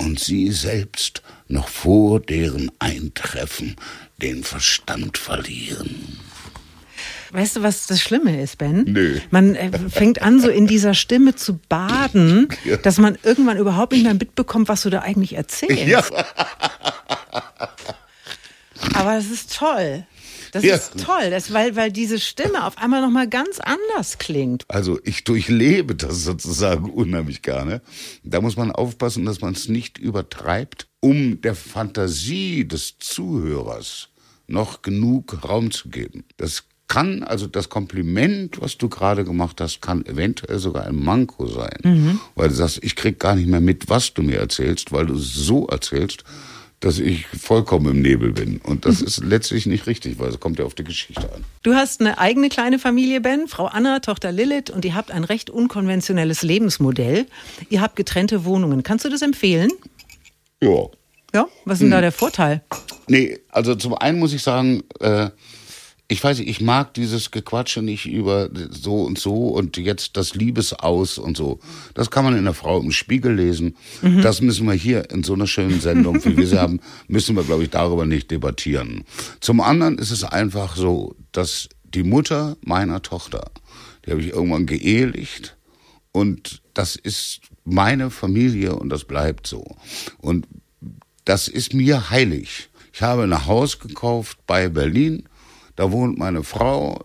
und 0.01 0.19
sie 0.19 0.51
selbst 0.51 1.23
noch 1.49 1.69
vor 1.69 2.21
deren 2.21 2.71
Eintreffen 2.79 3.77
den 4.23 4.45
Verstand 4.45 5.19
verlieren. 5.19 6.19
Weißt 7.33 7.57
du, 7.57 7.63
was 7.63 7.87
das 7.87 8.01
Schlimme 8.01 8.43
ist, 8.43 8.59
Ben? 8.59 8.83
Nö. 8.85 9.21
Man 9.31 9.55
äh, 9.55 9.71
fängt 9.89 10.21
an, 10.21 10.41
so 10.41 10.49
in 10.49 10.67
dieser 10.67 10.95
Stimme 10.95 11.37
zu 11.37 11.59
baden, 11.69 12.49
Ja. 12.65 12.77
dass 12.77 12.99
man 12.99 13.17
irgendwann 13.23 13.57
überhaupt 13.57 13.93
nicht 13.93 14.03
mehr 14.03 14.15
mitbekommt, 14.15 14.69
was 14.69 14.83
du 14.83 14.91
da 14.91 15.01
eigentlich 15.03 15.35
erzählst. 15.37 15.87
Ja, 15.87 16.03
Aber 18.95 19.15
das 19.15 19.27
ist 19.27 19.57
toll. 19.57 20.05
Das 20.53 20.65
Ja. 20.65 20.75
ist 20.77 20.93
toll, 21.05 21.31
das, 21.31 21.53
weil, 21.53 21.77
weil 21.77 21.93
diese 21.93 22.19
Stimme 22.19 22.65
auf 22.67 22.77
einmal 22.79 23.01
nochmal 23.03 23.29
ganz 23.29 23.61
anders 23.61 24.19
klingt. 24.19 24.65
also 24.69 24.99
ich 25.05 25.25
durchlebe 25.25 25.95
das 25.95 26.25
sozusagen 26.25 26.91
unheimlich 26.91 27.43
gerne. 27.43 27.83
Da 28.25 28.41
muss 28.41 28.57
man 28.57 28.73
aufpassen, 28.73 29.25
dass 29.25 29.41
man 29.41 29.55
es 29.55 29.69
nicht 29.69 29.99
übertreibt, 29.99 30.89
um 31.01 31.41
der 31.41 31.55
Fantasie 31.55 32.67
des 32.67 32.99
Zuhörers 32.99 34.09
noch 34.47 34.83
genug 34.83 35.45
Raum 35.49 35.71
zu 35.71 35.89
geben. 35.89 36.25
Das 36.37 36.65
kann, 36.89 37.23
also 37.23 37.47
das 37.47 37.69
Kompliment, 37.69 38.61
was 38.61 38.77
du 38.77 38.89
gerade 38.89 39.23
gemacht 39.25 39.61
hast, 39.61 39.81
kann 39.81 40.05
eventuell 40.07 40.59
sogar 40.59 40.87
ein 40.87 40.97
Manko 40.97 41.47
sein. 41.47 42.19
Weil 42.35 42.49
du 42.49 42.55
sagst, 42.57 42.81
ich 42.83 42.97
krieg 42.97 43.21
gar 43.21 43.37
nicht 43.37 43.47
mehr 43.47 43.61
mit, 43.61 43.89
was 43.89 44.13
du 44.13 44.23
mir 44.23 44.39
erzählst, 44.39 44.91
weil 44.91 45.07
du 45.07 45.15
es 45.15 45.33
so 45.33 45.69
erzählst, 45.69 46.25
dass 46.81 46.99
ich 46.99 47.27
vollkommen 47.27 47.91
im 47.91 48.03
Nebel 48.03 48.33
bin. 48.33 48.59
Und 48.59 48.87
das 48.87 49.03
ist 49.03 49.23
letztlich 49.23 49.67
nicht 49.67 49.87
richtig, 49.87 50.19
weil 50.19 50.31
es 50.31 50.41
kommt 50.41 50.59
ja 50.59 50.65
auf 50.65 50.75
die 50.75 50.85
Geschichte 50.85 51.31
an. 51.33 51.45
Du 51.63 51.75
hast 51.75 52.01
eine 52.01 52.19
eigene 52.19 52.49
kleine 52.49 52.79
Familie, 52.79 53.21
Ben, 53.21 53.49
Frau 53.49 53.67
Anna, 53.67 54.01
Tochter 54.01 54.33
Lilith, 54.33 54.71
und 54.71 54.85
ihr 54.87 54.95
habt 54.95 55.11
ein 55.11 55.25
recht 55.25 55.51
unkonventionelles 55.51 56.43
Lebensmodell. 56.43 57.27
Ihr 57.69 57.83
habt 57.83 57.97
getrennte 57.97 58.47
Wohnungen. 58.47 58.83
Kannst 58.83 59.05
du 59.05 59.11
das 59.11 59.21
empfehlen? 59.21 59.71
Ja. 60.63 60.87
Ja, 61.35 61.47
was 61.65 61.75
ist 61.75 61.83
denn 61.83 61.91
da 61.91 62.01
der 62.01 62.13
Vorteil? 62.13 62.63
Nee, 63.07 63.39
also 63.51 63.75
zum 63.75 63.95
einen 63.95 64.19
muss 64.19 64.33
ich 64.33 64.43
sagen, 64.43 64.83
äh, 65.01 65.31
ich 66.11 66.25
weiß 66.25 66.41
nicht, 66.41 66.49
ich 66.49 66.61
mag 66.61 66.93
dieses 66.95 67.31
Gequatsche 67.31 67.83
nicht 67.83 68.07
über 68.07 68.51
so 68.71 69.03
und 69.03 69.17
so 69.17 69.49
und 69.51 69.77
jetzt 69.77 70.17
das 70.17 70.35
Liebesaus 70.35 71.19
und 71.19 71.37
so. 71.37 71.61
Das 71.95 72.11
kann 72.11 72.25
man 72.25 72.37
in 72.37 72.45
der 72.45 72.53
Frau 72.53 72.81
im 72.81 72.91
Spiegel 72.91 73.33
lesen. 73.35 73.77
Das 74.21 74.41
müssen 74.41 74.67
wir 74.67 74.75
hier 74.75 75.09
in 75.11 75.23
so 75.23 75.35
einer 75.35 75.47
schönen 75.47 75.81
Sendung, 75.81 76.25
wie 76.25 76.37
wir 76.37 76.49
sie 76.49 76.59
haben, 76.59 76.81
müssen 77.09 77.37
wir, 77.37 77.45
glaube 77.45 77.63
ich, 77.63 77.71
darüber 77.71 78.07
nicht 78.07 78.29
debattieren. 78.33 79.05
Zum 79.39 79.61
anderen 79.61 79.99
ist 79.99 80.11
es 80.11 80.25
einfach 80.25 80.75
so, 80.75 81.15
dass 81.31 81.69
die 81.85 82.03
Mutter 82.03 82.57
meiner 82.63 83.03
Tochter, 83.03 83.49
die 84.05 84.11
habe 84.11 84.21
ich 84.21 84.31
irgendwann 84.31 84.67
geehelicht 84.67 85.57
und 86.11 86.61
das 86.75 86.97
ist 86.97 87.41
meine 87.65 88.11
Familie 88.11 88.75
und 88.75 88.89
das 88.89 89.05
bleibt 89.05 89.47
so. 89.47 89.77
Und 90.19 90.49
das 91.25 91.47
ist 91.47 91.73
mir 91.73 92.11
heilig. 92.11 92.69
Ich 92.93 93.01
habe 93.01 93.23
ein 93.23 93.47
Haus 93.47 93.79
gekauft 93.79 94.39
bei 94.49 94.69
Berlin, 94.69 95.29
da 95.77 95.91
wohnt 95.93 96.19
meine 96.19 96.43
Frau, 96.43 97.05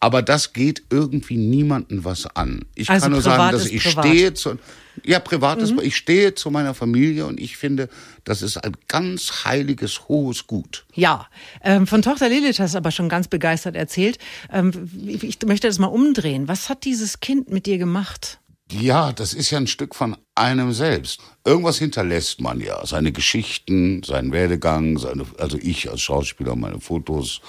aber 0.00 0.22
das 0.22 0.52
geht 0.52 0.82
irgendwie 0.90 1.36
niemanden 1.36 2.04
was 2.04 2.26
an. 2.36 2.66
Ich 2.74 2.90
Also 2.90 3.04
kann 3.04 3.12
nur 3.12 3.22
sagen, 3.22 3.52
dass 3.52 3.66
ich 3.66 3.82
privat. 3.82 4.04
Mhm. 4.04 4.10
stehe 4.10 4.34
zu 4.34 4.58
ja, 5.02 5.18
privat 5.18 5.60
ist, 5.60 5.74
ich 5.82 5.96
stehe 5.96 6.34
zu 6.34 6.50
meiner 6.50 6.74
Familie 6.74 7.26
und 7.26 7.40
ich 7.40 7.56
finde, 7.56 7.88
das 8.24 8.42
ist 8.42 8.58
ein 8.58 8.76
ganz 8.86 9.44
heiliges, 9.44 10.08
hohes 10.08 10.46
Gut. 10.46 10.84
Ja, 10.94 11.26
ähm, 11.62 11.86
von 11.86 12.02
Tochter 12.02 12.28
Lilith 12.28 12.60
hast 12.60 12.74
du 12.74 12.78
aber 12.78 12.90
schon 12.90 13.08
ganz 13.08 13.28
begeistert 13.28 13.74
erzählt. 13.74 14.18
Ähm, 14.52 14.90
ich 15.04 15.38
möchte 15.44 15.66
das 15.66 15.78
mal 15.78 15.88
umdrehen. 15.88 16.48
Was 16.48 16.68
hat 16.68 16.84
dieses 16.84 17.20
Kind 17.20 17.50
mit 17.50 17.66
dir 17.66 17.78
gemacht? 17.78 18.38
Ja, 18.70 19.12
das 19.12 19.34
ist 19.34 19.50
ja 19.50 19.58
ein 19.58 19.66
Stück 19.66 19.94
von 19.94 20.16
einem 20.34 20.72
selbst. 20.72 21.20
Irgendwas 21.44 21.78
hinterlässt 21.78 22.40
man 22.40 22.60
ja. 22.60 22.84
Seine 22.86 23.12
Geschichten, 23.12 24.02
seinen 24.02 24.32
Werdegang, 24.32 24.98
seine, 24.98 25.26
also 25.38 25.58
ich 25.60 25.90
als 25.90 26.00
Schauspieler, 26.00 26.56
meine 26.56 26.80
Fotos, 26.80 27.40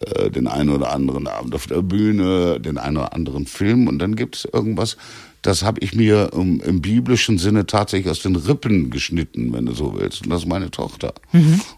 äh, 0.00 0.30
den 0.30 0.46
einen 0.46 0.70
oder 0.70 0.92
anderen 0.92 1.26
Abend 1.26 1.54
auf 1.54 1.66
der 1.66 1.82
Bühne, 1.82 2.60
den 2.60 2.78
einen 2.78 2.96
oder 2.98 3.12
anderen 3.12 3.46
Film. 3.46 3.88
Und 3.88 3.98
dann 3.98 4.16
gibt 4.16 4.36
es 4.36 4.44
irgendwas, 4.44 4.96
das 5.42 5.62
habe 5.62 5.80
ich 5.80 5.94
mir 5.94 6.30
im, 6.32 6.60
im 6.60 6.80
biblischen 6.82 7.38
Sinne 7.38 7.66
tatsächlich 7.66 8.10
aus 8.10 8.22
den 8.22 8.36
Rippen 8.36 8.90
geschnitten, 8.90 9.52
wenn 9.52 9.66
du 9.66 9.72
so 9.72 9.94
willst. 9.98 10.22
Und 10.24 10.30
das 10.30 10.42
ist 10.42 10.48
meine 10.48 10.70
Tochter. 10.70 11.14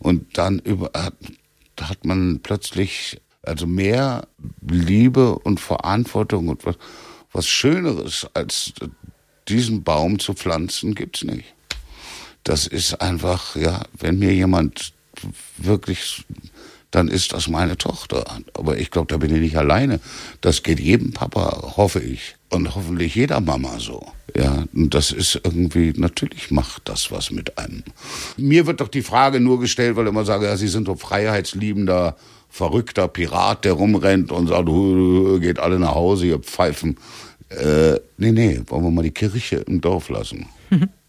Und 0.01 0.39
dann 0.39 0.59
über, 0.61 0.91
hat- 0.95 1.15
hat 1.81 2.05
man 2.05 2.41
plötzlich 2.43 3.21
also 3.43 3.67
mehr 3.67 4.27
Liebe 4.69 5.39
und 5.39 5.61
Verantwortung 5.61 6.49
und 6.49 6.67
was, 6.67 6.77
was 7.33 7.49
Schöneres 7.49 8.27
als 8.35 8.73
diesen 9.49 9.83
Baum 9.83 10.19
zu 10.19 10.35
pflanzen 10.35 10.95
gibt's 10.95 11.25
nicht. 11.25 11.55
Das 12.45 12.67
ist 12.67 13.01
einfach, 13.01 13.57
ja, 13.57 13.83
wenn 13.99 14.19
mir 14.19 14.33
jemand 14.35 14.93
wirklich, 15.57 16.25
dann 16.91 17.09
ist 17.09 17.33
das 17.33 17.49
meine 17.49 17.77
Tochter. 17.77 18.25
Aber 18.55 18.79
ich 18.79 18.91
glaube, 18.91 19.07
da 19.09 19.17
bin 19.17 19.35
ich 19.35 19.41
nicht 19.41 19.57
alleine. 19.57 20.01
Das 20.41 20.63
geht 20.63 20.81
jedem 20.81 21.13
Papa, 21.13 21.75
hoffe 21.77 22.01
ich. 22.01 22.37
Und 22.49 22.75
hoffentlich 22.75 23.15
jeder 23.15 23.41
Mama 23.41 23.79
so. 23.79 24.07
Ja, 24.37 24.65
und 24.75 24.93
das 24.93 25.13
ist 25.13 25.41
irgendwie, 25.45 25.93
natürlich 25.97 26.51
macht 26.51 26.89
das 26.89 27.11
was 27.13 27.31
mit 27.31 27.59
einem. 27.59 27.85
Mir 28.37 28.67
wird 28.67 28.81
doch 28.81 28.89
die 28.89 29.03
Frage 29.03 29.41
nur 29.41 29.61
gestellt, 29.61 29.97
weil 29.97 30.05
ich 30.05 30.11
immer 30.11 30.25
sage, 30.25 30.47
ja, 30.47 30.57
Sie 30.57 30.69
sind 30.69 30.89
doch 30.89 30.99
freiheitsliebender, 30.99 32.17
verrückter 32.49 33.07
Pirat, 33.09 33.65
der 33.65 33.75
rumrennt 33.75 34.33
und 34.33 34.49
sagt, 34.49 34.69
geht 35.41 35.61
alle 35.61 35.79
nach 35.79 35.95
Hause, 35.95 36.27
ihr 36.27 36.39
Pfeifen. 36.41 36.97
Äh, 37.51 37.95
nee, 38.19 38.33
nee, 38.33 38.61
wollen 38.67 38.85
wir 38.85 38.91
mal 38.91 39.03
die 39.03 39.11
Kirche 39.11 39.57
im 39.57 39.81
Dorf 39.81 40.09
lassen. 40.09 40.47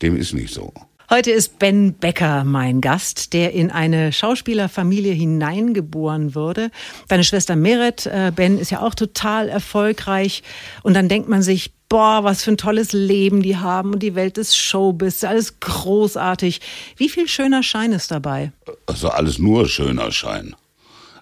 Dem 0.02 0.15
ist 0.15 0.34
nicht 0.34 0.54
so. 0.54 0.74
Heute 1.13 1.32
ist 1.32 1.60
Ben 1.60 1.93
Becker 1.93 2.45
mein 2.45 2.80
Gast, 2.80 3.34
der 3.34 3.52
in 3.52 3.69
eine 3.69 4.13
Schauspielerfamilie 4.13 5.12
hineingeboren 5.12 6.36
wurde. 6.36 6.71
Deine 7.10 7.26
Schwester 7.26 7.58
Meret, 7.58 8.06
äh, 8.06 8.32
Ben, 8.34 8.58
ist 8.58 8.71
ja 8.71 8.82
auch 8.82 8.95
total 8.95 9.50
erfolgreich. 9.50 10.41
Und 10.84 10.93
dann 10.93 11.10
denkt 11.10 11.28
man 11.28 11.41
sich, 11.41 11.74
boah, 11.89 12.24
was 12.24 12.45
für 12.45 12.52
ein 12.52 12.58
tolles 12.58 12.93
Leben 12.93 13.41
die 13.41 13.58
haben 13.58 13.91
und 13.91 14.02
die 14.02 14.15
Welt 14.15 14.38
des 14.38 14.56
Showbiz, 14.56 15.26
alles 15.26 15.60
großartig. 15.60 16.62
Wie 16.95 17.10
viel 17.10 17.28
schöner 17.28 17.62
Schein 17.62 17.91
ist 17.91 18.10
dabei? 18.10 18.54
Also 18.86 19.10
alles 19.10 19.38
nur 19.38 19.67
schöner 19.67 20.13
Schein. 20.13 20.56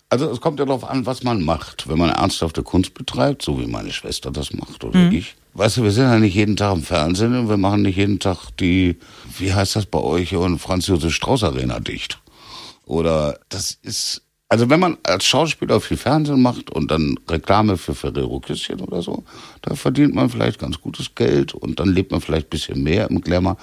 Also 0.10 0.30
es 0.32 0.42
kommt 0.42 0.60
ja 0.60 0.66
darauf 0.66 0.84
an, 0.84 1.06
was 1.06 1.24
man 1.24 1.44
macht. 1.44 1.88
Wenn 1.88 2.00
man 2.00 2.10
ernsthafte 2.10 2.64
Kunst 2.64 2.96
betreibt, 2.96 3.44
so 3.44 3.60
wie 3.60 3.68
meine 3.68 3.92
Schwester 3.92 4.32
das 4.32 4.52
macht 4.54 4.84
oder 4.84 5.00
mhm. 5.00 5.12
ich. 5.12 5.36
Weißt 5.54 5.78
du, 5.78 5.84
wir 5.84 5.92
sind 5.92 6.06
ja 6.06 6.18
nicht 6.18 6.36
jeden 6.36 6.56
Tag 6.56 6.76
im 6.76 6.84
Fernsehen 6.84 7.38
und 7.38 7.50
wir 7.50 7.58
machen 7.58 7.84
nicht 7.84 7.98
jeden 7.98 8.20
Tag 8.20 8.50
die, 8.60 8.98
wie 9.38 9.54
heißt 9.54 9.76
das 9.76 9.86
bei 9.86 10.00
euch, 10.00 10.32
in 10.32 10.60
Franz 10.60 10.88
Josef 10.88 11.14
Strauß 11.14 11.44
Arena 11.44 11.80
dicht. 11.80 12.20
Oder 12.86 13.40
das 13.50 13.78
ist 13.84 14.24
also 14.50 14.68
wenn 14.72 14.80
man 14.80 14.98
als 15.04 15.26
Schauspieler 15.26 15.80
viel 15.80 15.96
Fernsehen 15.96 16.42
macht 16.42 16.72
und 16.72 16.90
dann 16.90 17.20
Reklame 17.30 17.78
für 17.78 17.94
Ferrero 17.94 18.40
Küsschen 18.40 18.82
oder 18.82 19.04
so, 19.04 19.24
da 19.62 19.76
verdient 19.76 20.16
man 20.16 20.30
vielleicht 20.32 20.58
ganz 20.58 20.82
gutes 20.82 21.14
Geld 21.14 21.54
und 21.54 21.80
dann 21.80 21.90
lebt 21.90 22.12
man 22.12 22.20
vielleicht 22.20 22.48
ein 22.48 22.50
bisschen 22.50 22.84
mehr 22.84 23.10
im 23.12 23.22
Glamour. 23.22 23.58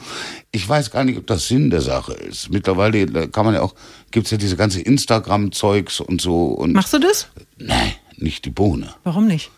Ich 0.52 0.66
weiß 0.66 0.92
gar 0.92 1.02
nicht, 1.02 1.18
ob 1.18 1.26
das 1.26 1.48
Sinn 1.48 1.70
der 1.70 1.80
Sache 1.80 2.12
ist. 2.12 2.50
Mittlerweile 2.50 3.28
kann 3.28 3.44
man 3.44 3.54
ja 3.54 3.62
auch, 3.62 3.74
gibt's 4.12 4.30
ja 4.30 4.38
diese 4.38 4.56
ganze 4.56 4.80
Instagram-Zeugs 4.80 5.98
und 5.98 6.20
so. 6.20 6.46
Und 6.46 6.72
Machst 6.72 6.92
du 6.92 7.00
das? 7.00 7.28
Nein, 7.58 7.92
nicht 8.16 8.44
die 8.44 8.50
Bohne. 8.50 8.94
Warum 9.02 9.26
nicht? 9.26 9.50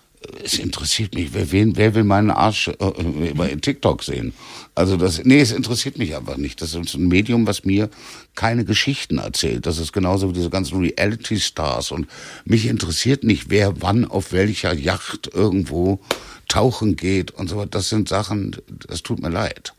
Es 0.44 0.58
interessiert 0.58 1.14
mich, 1.14 1.32
wer, 1.32 1.50
wen, 1.52 1.76
wer 1.76 1.94
will 1.94 2.04
meinen 2.04 2.30
Arsch 2.30 2.68
äh, 2.68 3.32
bei 3.34 3.54
TikTok 3.54 4.02
sehen? 4.02 4.32
Also 4.74 4.96
das, 4.96 5.24
nee, 5.24 5.40
es 5.40 5.52
interessiert 5.52 5.98
mich 5.98 6.16
einfach 6.16 6.36
nicht. 6.36 6.62
Das 6.62 6.74
ist 6.74 6.94
ein 6.94 7.08
Medium, 7.08 7.46
was 7.46 7.64
mir 7.64 7.90
keine 8.34 8.64
Geschichten 8.64 9.18
erzählt. 9.18 9.66
Das 9.66 9.78
ist 9.78 9.92
genauso 9.92 10.30
wie 10.30 10.34
diese 10.34 10.50
ganzen 10.50 10.80
Reality-Stars. 10.80 11.90
Und 11.90 12.06
mich 12.44 12.66
interessiert 12.66 13.24
nicht, 13.24 13.50
wer 13.50 13.80
wann 13.82 14.04
auf 14.04 14.32
welcher 14.32 14.72
Yacht 14.74 15.30
irgendwo 15.32 16.00
tauchen 16.48 16.96
geht 16.96 17.30
und 17.30 17.48
so. 17.48 17.64
Das 17.66 17.88
sind 17.88 18.08
Sachen, 18.08 18.56
das 18.88 19.02
tut 19.02 19.20
mir 19.20 19.28
leid. 19.28 19.74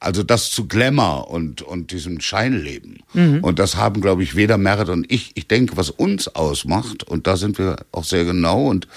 Also 0.00 0.22
das 0.22 0.50
zu 0.50 0.66
Glamour 0.66 1.30
und, 1.30 1.62
und 1.62 1.92
diesem 1.92 2.20
Scheinleben. 2.20 3.02
Mhm. 3.12 3.44
Und 3.44 3.58
das 3.58 3.76
haben, 3.76 4.00
glaube 4.00 4.22
ich, 4.22 4.34
weder 4.34 4.58
Merit 4.58 4.88
und 4.88 5.10
ich. 5.12 5.32
Ich 5.34 5.46
denke, 5.46 5.76
was 5.76 5.90
uns 5.90 6.28
ausmacht, 6.28 7.04
und 7.04 7.26
da 7.26 7.36
sind 7.36 7.58
wir 7.58 7.76
auch 7.92 8.04
sehr 8.04 8.24
genau 8.24 8.66
und 8.66 8.88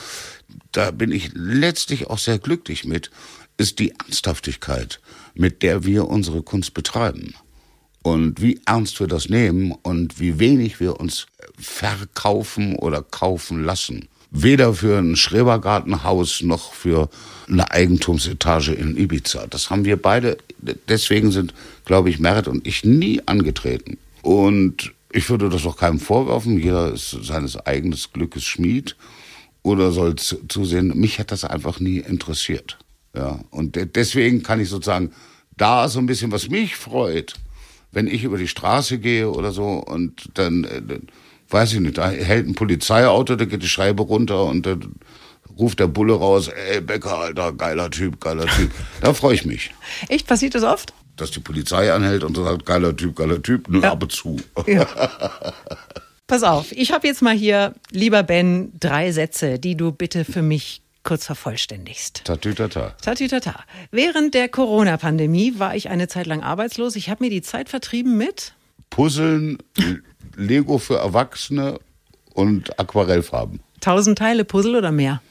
da 0.72 0.92
bin 0.92 1.12
ich 1.12 1.32
letztlich 1.34 2.08
auch 2.08 2.20
sehr 2.20 2.40
glücklich 2.40 2.86
mit, 2.86 3.12
ist 3.58 3.80
die 3.80 3.92
Ernsthaftigkeit, 3.92 5.00
mit 5.34 5.64
der 5.64 5.84
wir 5.84 6.08
unsere 6.08 6.42
Kunst 6.42 6.74
betreiben. 6.74 7.34
Und 8.04 8.42
wie 8.42 8.62
ernst 8.66 9.00
wir 9.00 9.08
das 9.08 9.28
nehmen 9.28 9.72
und 9.72 10.20
wie 10.20 10.40
wenig 10.40 10.80
wir 10.80 11.00
uns 11.00 11.28
verkaufen 11.60 12.76
oder 12.76 13.02
kaufen 13.02 13.64
lassen. 13.64 14.08
Weder 14.30 14.74
für 14.74 14.98
ein 14.98 15.16
Schrebergartenhaus 15.16 16.42
noch 16.42 16.74
für 16.74 17.10
eine 17.50 17.72
Eigentumsetage 17.72 18.74
in 18.74 18.98
Ibiza. 18.98 19.48
Das 19.48 19.70
haben 19.70 19.86
wir 19.86 20.02
beide, 20.02 20.38
deswegen 20.88 21.32
sind, 21.32 21.54
glaube 21.86 22.10
ich, 22.10 22.20
Merit 22.20 22.48
und 22.48 22.68
ich 22.68 22.84
nie 22.84 23.22
angetreten. 23.26 23.98
Und 24.22 24.94
ich 25.12 25.30
würde 25.30 25.50
das 25.50 25.66
auch 25.66 25.78
keinem 25.78 26.00
vorwerfen. 26.00 26.60
Jeder 26.60 26.94
ist 26.94 27.18
seines 27.24 27.58
eigenen 27.58 27.98
Glückes 28.14 28.44
Schmied 28.44 28.96
oder 29.68 29.92
soll 29.92 30.16
zusehen. 30.16 30.98
Mich 30.98 31.20
hat 31.20 31.32
das 31.32 31.44
einfach 31.44 31.80
nie 31.80 32.00
interessiert. 32.00 32.78
Ja, 33.14 33.40
und 33.50 33.78
deswegen 33.96 34.44
kann 34.44 34.60
ich 34.60 34.70
sozusagen 34.70 35.12
da 35.58 35.90
so 35.90 36.00
ein 36.00 36.06
bisschen, 36.06 36.32
was 36.32 36.50
mich 36.50 36.76
freut, 36.76 37.34
wenn 37.92 38.08
ich 38.08 38.24
über 38.24 38.38
die 38.38 38.48
Straße 38.48 39.00
gehe 39.00 39.30
oder 39.30 39.52
so 39.52 39.66
und 39.66 40.30
dann, 40.36 40.64
äh, 40.64 40.82
weiß 41.50 41.74
ich 41.74 41.80
nicht, 41.80 41.98
da 41.98 42.10
hält 42.10 42.48
ein 42.48 42.56
Polizeiauto, 42.56 43.36
da 43.36 43.46
geht 43.46 43.64
die 43.64 43.68
Scheibe 43.68 44.04
runter 44.04 44.46
und 44.46 44.66
dann 44.66 44.96
ruft 45.58 45.80
der 45.80 45.88
Bulle 45.88 46.14
raus, 46.14 46.48
ey 46.48 46.80
Becker, 46.80 47.18
Alter, 47.18 47.52
geiler 47.52 47.90
Typ, 47.90 48.22
geiler 48.22 48.46
Typ. 48.46 48.72
Da 49.02 49.14
freue 49.14 49.36
ich 49.36 49.46
mich. 49.46 49.72
Echt? 50.08 50.28
Passiert 50.28 50.56
das 50.56 50.64
oft? 50.64 50.94
Dass 51.16 51.32
die 51.32 51.40
Polizei 51.40 51.92
anhält 51.92 52.24
und 52.24 52.38
sagt, 52.38 52.66
geiler 52.66 52.96
Typ, 52.96 53.16
geiler 53.16 53.42
Typ, 53.42 53.68
nur 53.68 53.82
ja. 53.82 53.92
ab 53.92 54.04
und 54.04 54.12
zu. 54.12 54.38
Ja. 54.68 54.88
Pass 56.28 56.44
auf, 56.44 56.74
ich 56.74 56.92
habe 56.92 57.08
jetzt 57.08 57.22
mal 57.22 57.34
hier, 57.34 57.74
lieber 57.90 58.22
Ben, 58.22 58.74
drei 58.78 59.14
Sätze, 59.14 59.60
die 59.60 59.78
du 59.78 59.94
bitte 59.94 60.26
für 60.26 60.42
mich 60.42 60.82
kurz 61.04 61.26
vervollständigst. 61.26 62.26
Tatütata. 62.26 62.96
Tatütata. 63.02 63.64
Während 63.92 64.34
der 64.34 64.50
Corona-Pandemie 64.50 65.54
war 65.58 65.74
ich 65.74 65.90
eine 65.90 66.10
Zeit 66.10 66.28
lang 66.28 66.44
arbeitslos. 66.44 66.98
Ich 66.98 67.10
habe 67.10 67.24
mir 67.24 67.30
die 67.30 67.42
Zeit 67.42 67.70
vertrieben 67.70 68.18
mit 68.18 68.54
Puzzeln, 68.90 69.58
Lego 70.36 70.80
für 70.80 70.98
Erwachsene 70.98 71.80
und 72.34 72.78
Aquarellfarben. 72.78 73.62
Tausend 73.80 74.18
Teile 74.18 74.44
Puzzle 74.44 74.76
oder 74.76 74.92
mehr? 74.92 75.22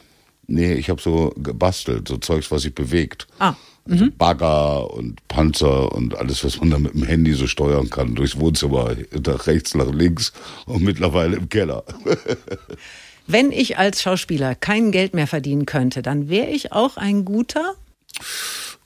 Nee, 0.46 0.74
ich 0.74 0.88
habe 0.88 1.02
so 1.02 1.34
gebastelt, 1.36 2.08
so 2.08 2.16
Zeugs, 2.16 2.50
was 2.50 2.62
sich 2.62 2.74
bewegt. 2.74 3.26
Ah. 3.38 3.54
Also 3.88 4.06
mhm. 4.06 4.12
Bagger 4.16 4.90
und 4.92 5.26
Panzer 5.28 5.92
und 5.92 6.16
alles, 6.16 6.44
was 6.44 6.58
man 6.58 6.70
da 6.70 6.78
mit 6.78 6.94
dem 6.94 7.04
Handy 7.04 7.34
so 7.34 7.46
steuern 7.46 7.88
kann, 7.90 8.14
durchs 8.14 8.38
Wohnzimmer, 8.38 8.96
nach 9.24 9.46
rechts, 9.46 9.74
nach 9.74 9.90
links 9.92 10.32
und 10.66 10.82
mittlerweile 10.82 11.36
im 11.36 11.48
Keller. 11.48 11.84
Wenn 13.26 13.50
ich 13.50 13.78
als 13.78 14.02
Schauspieler 14.02 14.54
kein 14.54 14.92
Geld 14.92 15.14
mehr 15.14 15.26
verdienen 15.26 15.66
könnte, 15.66 16.02
dann 16.02 16.28
wäre 16.28 16.48
ich 16.48 16.72
auch 16.72 16.96
ein 16.96 17.24
guter? 17.24 17.74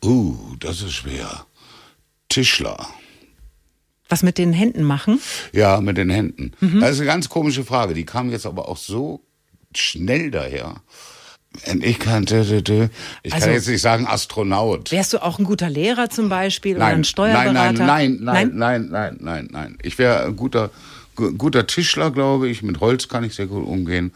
Uh, 0.02 0.36
das 0.58 0.80
ist 0.82 0.94
schwer. 0.94 1.46
Tischler. 2.28 2.86
Was 4.08 4.22
mit 4.22 4.38
den 4.38 4.52
Händen 4.52 4.82
machen? 4.82 5.20
Ja, 5.52 5.80
mit 5.80 5.96
den 5.96 6.10
Händen. 6.10 6.52
Mhm. 6.60 6.80
Das 6.80 6.92
ist 6.92 6.98
eine 6.98 7.06
ganz 7.06 7.28
komische 7.28 7.64
Frage. 7.64 7.94
Die 7.94 8.06
kam 8.06 8.30
jetzt 8.30 8.46
aber 8.46 8.68
auch 8.68 8.76
so 8.76 9.20
schnell 9.74 10.30
daher. 10.30 10.82
Ich 11.52 11.98
kann, 11.98 12.22
ich 12.22 12.30
also, 12.30 13.46
kann 13.46 13.52
jetzt 13.52 13.68
nicht 13.68 13.80
sagen 13.80 14.06
Astronaut. 14.06 14.92
Wärst 14.92 15.12
du 15.12 15.22
auch 15.22 15.38
ein 15.38 15.44
guter 15.44 15.68
Lehrer 15.68 16.08
zum 16.08 16.28
Beispiel 16.28 16.76
oder 16.76 16.86
ein 16.86 17.04
Steuerberater? 17.04 17.72
Nein, 17.72 18.18
nein, 18.20 18.20
nein, 18.22 18.50
nein, 18.54 18.88
nein, 18.88 18.88
nein, 18.90 19.16
nein, 19.20 19.48
nein. 19.50 19.78
Ich 19.82 19.98
wäre 19.98 20.24
ein 20.24 20.36
guter, 20.36 20.70
guter 21.16 21.66
Tischler, 21.66 22.12
glaube 22.12 22.48
ich. 22.48 22.62
Mit 22.62 22.80
Holz 22.80 23.08
kann 23.08 23.24
ich 23.24 23.34
sehr 23.34 23.46
gut 23.46 23.66
umgehen. 23.66 24.12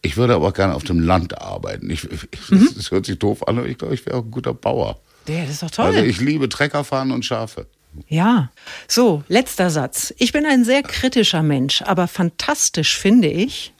Ich 0.00 0.16
würde 0.16 0.34
aber 0.34 0.52
gerne 0.52 0.74
auf 0.74 0.84
dem 0.84 1.00
Land 1.00 1.38
arbeiten. 1.38 1.90
Ich, 1.90 2.10
ich, 2.10 2.50
mhm. 2.50 2.70
Das 2.74 2.90
hört 2.90 3.06
sich 3.06 3.18
doof 3.18 3.46
an, 3.46 3.58
aber 3.58 3.68
ich 3.68 3.76
glaube, 3.76 3.94
ich 3.94 4.04
wäre 4.06 4.16
auch 4.16 4.24
ein 4.24 4.30
guter 4.30 4.54
Bauer. 4.54 4.98
Ja, 5.28 5.42
das 5.42 5.50
ist 5.50 5.62
doch 5.62 5.70
toll. 5.70 5.86
Also 5.86 6.00
ich 6.00 6.20
liebe 6.20 6.48
Treckerfahren 6.48 7.10
und 7.10 7.26
Schafe. 7.26 7.66
Ja, 8.08 8.50
so, 8.88 9.22
letzter 9.28 9.70
Satz. 9.70 10.14
Ich 10.18 10.32
bin 10.32 10.46
ein 10.46 10.64
sehr 10.64 10.82
kritischer 10.82 11.42
Mensch, 11.42 11.82
aber 11.82 12.08
fantastisch 12.08 12.98
finde 12.98 13.28
ich. 13.28 13.72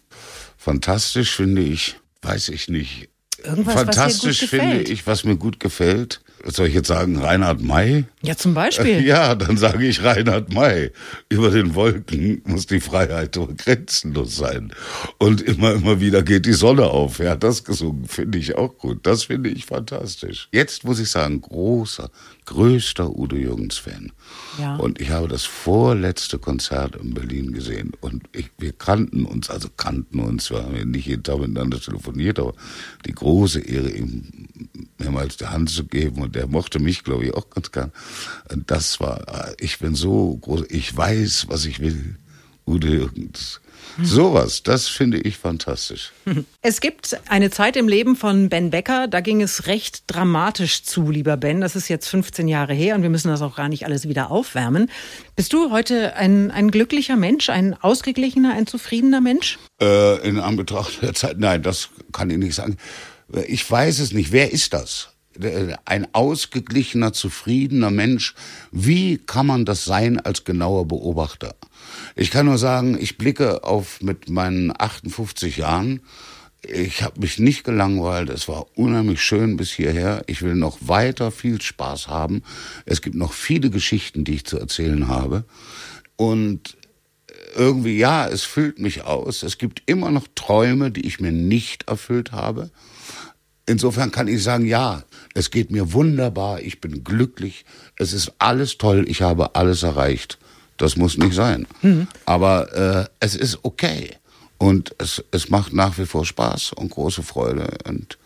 Fantastisch 0.56 1.34
finde 1.34 1.62
ich 1.62 1.96
weiß 2.24 2.48
ich 2.48 2.68
nicht. 2.68 3.08
Irgendwas, 3.42 3.74
Fantastisch 3.74 4.46
finde 4.46 4.82
ich, 4.82 5.06
was 5.06 5.24
mir 5.24 5.36
gut 5.36 5.60
gefällt. 5.60 6.23
Soll 6.46 6.66
ich 6.66 6.74
jetzt 6.74 6.88
sagen, 6.88 7.16
Reinhard 7.16 7.62
May? 7.62 8.04
Ja, 8.22 8.36
zum 8.36 8.54
Beispiel. 8.54 9.00
Ja, 9.04 9.34
dann 9.34 9.56
sage 9.56 9.86
ich 9.86 10.02
Reinhard 10.02 10.52
May. 10.52 10.90
Über 11.28 11.50
den 11.50 11.74
Wolken 11.74 12.42
muss 12.44 12.66
die 12.66 12.80
Freiheit 12.80 13.38
grenzenlos 13.56 14.36
sein. 14.36 14.72
Und 15.18 15.40
immer, 15.40 15.72
immer 15.72 16.00
wieder 16.00 16.22
geht 16.22 16.46
die 16.46 16.52
Sonne 16.52 16.84
auf. 16.86 17.18
Er 17.18 17.32
hat 17.32 17.42
das 17.42 17.64
gesungen, 17.64 18.06
finde 18.06 18.38
ich 18.38 18.56
auch 18.56 18.76
gut. 18.78 19.06
Das 19.06 19.24
finde 19.24 19.50
ich 19.50 19.66
fantastisch. 19.66 20.48
Jetzt 20.52 20.84
muss 20.84 20.98
ich 20.98 21.10
sagen, 21.10 21.40
großer, 21.40 22.10
größter 22.44 23.16
Udo 23.16 23.36
Jürgens-Fan. 23.36 24.12
Ja. 24.58 24.76
Und 24.76 25.00
ich 25.00 25.10
habe 25.10 25.28
das 25.28 25.44
vorletzte 25.44 26.38
Konzert 26.38 26.96
in 26.96 27.14
Berlin 27.14 27.52
gesehen. 27.52 27.92
Und 28.00 28.24
ich, 28.32 28.50
wir 28.58 28.72
kannten 28.72 29.24
uns, 29.24 29.50
also 29.50 29.68
kannten 29.76 30.20
uns, 30.20 30.50
wir 30.50 30.62
haben 30.62 30.90
nicht 30.90 31.06
jeden 31.06 31.22
Tag 31.22 31.38
miteinander 31.38 31.80
telefoniert, 31.80 32.38
aber 32.38 32.54
die 33.06 33.12
große 33.12 33.60
Ehre, 33.60 33.90
ihm 33.90 34.24
mehrmals 34.98 35.36
die 35.36 35.46
Hand 35.46 35.70
zu 35.70 35.84
geben. 35.84 36.22
Und 36.22 36.33
der 36.34 36.46
mochte 36.46 36.78
mich, 36.78 37.04
glaube 37.04 37.26
ich, 37.26 37.34
auch 37.34 37.50
ganz 37.50 37.72
gern. 37.72 37.92
Das 38.66 39.00
war, 39.00 39.54
ich 39.58 39.78
bin 39.78 39.94
so 39.94 40.36
groß, 40.36 40.64
ich 40.68 40.96
weiß, 40.96 41.46
was 41.48 41.64
ich 41.64 41.80
will. 41.80 42.16
Udo 42.66 42.88
Jürgens. 42.88 43.60
Sowas, 44.02 44.62
das 44.62 44.88
finde 44.88 45.18
ich 45.18 45.36
fantastisch. 45.36 46.12
Es 46.62 46.80
gibt 46.80 47.16
eine 47.28 47.50
Zeit 47.50 47.76
im 47.76 47.88
Leben 47.88 48.16
von 48.16 48.48
Ben 48.48 48.70
Becker, 48.70 49.06
da 49.06 49.20
ging 49.20 49.42
es 49.42 49.66
recht 49.66 50.04
dramatisch 50.06 50.82
zu, 50.82 51.10
lieber 51.10 51.36
Ben. 51.36 51.60
Das 51.60 51.76
ist 51.76 51.88
jetzt 51.88 52.08
15 52.08 52.48
Jahre 52.48 52.72
her 52.72 52.96
und 52.96 53.02
wir 53.02 53.10
müssen 53.10 53.28
das 53.28 53.42
auch 53.42 53.56
gar 53.56 53.68
nicht 53.68 53.84
alles 53.84 54.08
wieder 54.08 54.30
aufwärmen. 54.30 54.90
Bist 55.36 55.52
du 55.52 55.70
heute 55.70 56.16
ein, 56.16 56.50
ein 56.50 56.70
glücklicher 56.70 57.16
Mensch, 57.16 57.50
ein 57.50 57.74
ausgeglichener, 57.74 58.54
ein 58.54 58.66
zufriedener 58.66 59.20
Mensch? 59.20 59.58
Äh, 59.80 60.26
in 60.26 60.40
Anbetracht 60.40 61.02
der 61.02 61.14
Zeit, 61.14 61.38
nein, 61.38 61.62
das 61.62 61.90
kann 62.12 62.30
ich 62.30 62.38
nicht 62.38 62.54
sagen. 62.54 62.78
Ich 63.46 63.70
weiß 63.70 64.00
es 64.00 64.12
nicht. 64.12 64.32
Wer 64.32 64.52
ist 64.52 64.72
das? 64.72 65.13
Ein 65.84 66.06
ausgeglichener, 66.12 67.12
zufriedener 67.12 67.90
Mensch. 67.90 68.34
Wie 68.70 69.18
kann 69.18 69.46
man 69.46 69.64
das 69.64 69.84
sein 69.84 70.20
als 70.20 70.44
genauer 70.44 70.86
Beobachter? 70.86 71.56
Ich 72.14 72.30
kann 72.30 72.46
nur 72.46 72.58
sagen, 72.58 72.96
ich 72.98 73.18
blicke 73.18 73.64
auf 73.64 74.00
mit 74.00 74.28
meinen 74.28 74.72
58 74.76 75.56
Jahren. 75.56 76.00
Ich 76.62 77.02
habe 77.02 77.20
mich 77.20 77.38
nicht 77.38 77.64
gelangweilt. 77.64 78.30
Es 78.30 78.48
war 78.48 78.66
unheimlich 78.76 79.22
schön 79.22 79.56
bis 79.56 79.70
hierher. 79.70 80.22
Ich 80.26 80.42
will 80.42 80.54
noch 80.54 80.78
weiter 80.80 81.30
viel 81.30 81.60
Spaß 81.60 82.08
haben. 82.08 82.42
Es 82.86 83.02
gibt 83.02 83.16
noch 83.16 83.32
viele 83.32 83.70
Geschichten, 83.70 84.24
die 84.24 84.34
ich 84.34 84.46
zu 84.46 84.58
erzählen 84.58 85.08
habe. 85.08 85.44
Und 86.16 86.76
irgendwie, 87.56 87.98
ja, 87.98 88.26
es 88.26 88.44
füllt 88.44 88.78
mich 88.78 89.04
aus. 89.04 89.42
Es 89.42 89.58
gibt 89.58 89.82
immer 89.86 90.10
noch 90.10 90.26
Träume, 90.34 90.90
die 90.90 91.06
ich 91.06 91.20
mir 91.20 91.32
nicht 91.32 91.88
erfüllt 91.88 92.32
habe. 92.32 92.70
Insofern 93.66 94.10
kann 94.10 94.28
ich 94.28 94.42
sagen, 94.42 94.66
ja, 94.66 95.02
es 95.34 95.50
geht 95.50 95.70
mir 95.70 95.92
wunderbar, 95.92 96.60
ich 96.60 96.80
bin 96.80 97.04
glücklich, 97.04 97.64
es 97.96 98.12
ist 98.12 98.32
alles 98.38 98.78
toll, 98.78 99.04
ich 99.08 99.20
habe 99.20 99.56
alles 99.56 99.82
erreicht. 99.82 100.38
Das 100.76 100.96
muss 100.96 101.18
nicht 101.18 101.34
sein. 101.34 101.66
Mhm. 101.82 102.08
Aber 102.24 102.72
äh, 102.72 103.06
es 103.20 103.36
ist 103.36 103.58
okay. 103.62 104.10
Und 104.58 104.94
es, 104.98 105.22
es 105.30 105.50
macht 105.50 105.72
nach 105.72 105.98
wie 105.98 106.06
vor 106.06 106.24
Spaß 106.24 106.72
und 106.72 106.90
große 106.90 107.22
Freude. 107.22 107.76
Und 107.86 108.18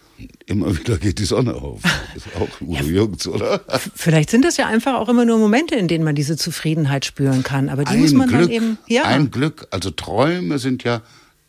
immer 0.47 0.77
wieder 0.79 0.99
geht 0.99 1.19
die 1.19 1.25
Sonne 1.25 1.55
auf. 1.55 1.83
Ist 2.15 2.27
auch 2.37 2.61
Udo 2.61 2.75
ja, 2.75 2.83
Jürgens, 2.83 3.27
oder? 3.27 3.61
Vielleicht 3.95 4.31
sind 4.31 4.45
das 4.45 4.57
ja 4.57 4.67
einfach 4.67 4.95
auch 4.95 5.09
immer 5.09 5.25
nur 5.25 5.39
Momente, 5.39 5.75
in 5.77 5.89
denen 5.89 6.05
man 6.05 6.15
diese 6.15 6.37
Zufriedenheit 6.37 7.05
spüren 7.05 7.43
kann. 7.43 7.69
Aber 7.69 7.85
die 7.85 7.93
ein 7.93 8.01
muss 8.01 8.13
man 8.13 8.29
Glück, 8.29 8.43
dann 8.43 8.51
eben. 8.51 8.79
Ja. 8.87 9.05
Ein 9.05 9.31
Glück. 9.31 9.67
Also 9.71 9.91
Träume 9.91 10.59
sind 10.59 10.85
ja 10.85 11.03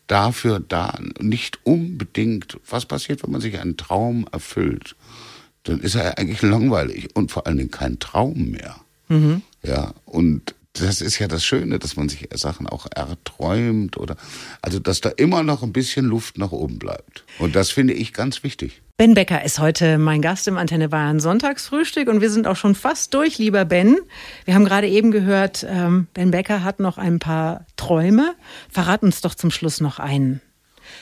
dafür 0.06 0.60
da. 0.60 0.98
Nicht 1.18 1.60
unbedingt. 1.64 2.58
Was 2.68 2.84
passiert, 2.84 3.22
wenn 3.22 3.30
man 3.30 3.40
sich 3.40 3.58
einen 3.58 3.76
Traum 3.76 4.26
erfüllt? 4.32 4.96
Dann 5.64 5.80
ist 5.80 5.94
er 5.94 6.18
eigentlich 6.18 6.42
langweilig 6.42 7.14
und 7.14 7.30
vor 7.30 7.46
allen 7.46 7.58
Dingen 7.58 7.70
kein 7.70 7.98
Traum 7.98 8.50
mehr. 8.50 8.76
Mhm. 9.08 9.42
Ja, 9.62 9.92
und 10.04 10.54
das 10.74 11.00
ist 11.00 11.18
ja 11.18 11.26
das 11.26 11.44
Schöne, 11.44 11.78
dass 11.78 11.96
man 11.96 12.08
sich 12.08 12.28
Sachen 12.34 12.66
auch 12.66 12.86
erträumt 12.94 13.96
oder 13.96 14.16
also 14.62 14.78
dass 14.78 15.00
da 15.00 15.10
immer 15.10 15.42
noch 15.42 15.62
ein 15.62 15.72
bisschen 15.72 16.06
Luft 16.06 16.38
nach 16.38 16.52
oben 16.52 16.78
bleibt. 16.78 17.24
Und 17.38 17.56
das 17.56 17.70
finde 17.70 17.92
ich 17.94 18.12
ganz 18.12 18.44
wichtig. 18.44 18.82
Ben 18.96 19.14
Becker 19.14 19.42
ist 19.44 19.58
heute 19.58 19.98
mein 19.98 20.22
Gast 20.22 20.46
im 20.46 20.58
Antenne 20.58 20.88
Bayern 20.88 21.20
Sonntagsfrühstück 21.20 22.08
und 22.08 22.20
wir 22.20 22.30
sind 22.30 22.46
auch 22.46 22.56
schon 22.56 22.74
fast 22.74 23.14
durch, 23.14 23.38
lieber 23.38 23.64
Ben. 23.64 23.98
Wir 24.44 24.54
haben 24.54 24.64
gerade 24.64 24.88
eben 24.88 25.10
gehört, 25.10 25.66
ähm, 25.68 26.06
Ben 26.14 26.30
Becker 26.30 26.62
hat 26.62 26.80
noch 26.80 26.98
ein 26.98 27.18
paar 27.18 27.66
Träume. 27.76 28.34
Verrat 28.68 29.02
uns 29.02 29.22
doch 29.22 29.34
zum 29.34 29.50
Schluss 29.50 29.80
noch 29.80 29.98
einen. 29.98 30.40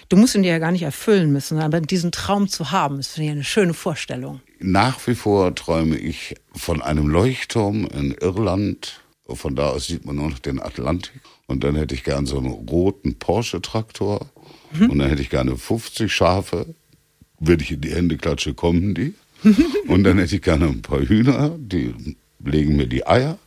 Du 0.08 0.16
musst 0.16 0.34
ihn 0.34 0.42
dir 0.42 0.52
ja 0.52 0.58
gar 0.58 0.72
nicht 0.72 0.82
erfüllen 0.82 1.32
müssen, 1.32 1.58
aber 1.58 1.80
diesen 1.80 2.12
Traum 2.12 2.48
zu 2.48 2.70
haben, 2.70 2.98
ist 2.98 3.12
für 3.12 3.20
dich 3.20 3.30
eine 3.30 3.44
schöne 3.44 3.74
Vorstellung. 3.74 4.40
Nach 4.60 5.06
wie 5.06 5.14
vor 5.14 5.54
träume 5.54 5.96
ich 5.96 6.34
von 6.54 6.82
einem 6.82 7.08
Leuchtturm 7.08 7.86
in 7.86 8.12
Irland, 8.12 9.00
von 9.28 9.54
da 9.54 9.68
aus 9.68 9.86
sieht 9.86 10.04
man 10.04 10.16
nur 10.16 10.30
noch 10.30 10.38
den 10.38 10.60
Atlantik. 10.60 11.20
Und 11.46 11.64
dann 11.64 11.76
hätte 11.76 11.94
ich 11.94 12.04
gern 12.04 12.26
so 12.26 12.38
einen 12.38 12.50
roten 12.50 13.18
Porsche-Traktor. 13.18 14.26
Mhm. 14.72 14.90
Und 14.90 14.98
dann 14.98 15.08
hätte 15.08 15.22
ich 15.22 15.30
gerne 15.30 15.56
50 15.56 16.12
Schafe. 16.12 16.74
Würde 17.38 17.62
ich 17.62 17.70
in 17.70 17.80
die 17.80 17.94
Hände 17.94 18.16
klatsche, 18.16 18.54
kommen 18.54 18.94
die. 18.94 19.14
und 19.86 20.04
dann 20.04 20.18
hätte 20.18 20.36
ich 20.36 20.42
gerne 20.42 20.66
ein 20.66 20.82
paar 20.82 21.00
Hühner, 21.00 21.56
die 21.58 21.94
legen 22.44 22.76
mir 22.76 22.86
die 22.86 23.06
Eier. 23.06 23.38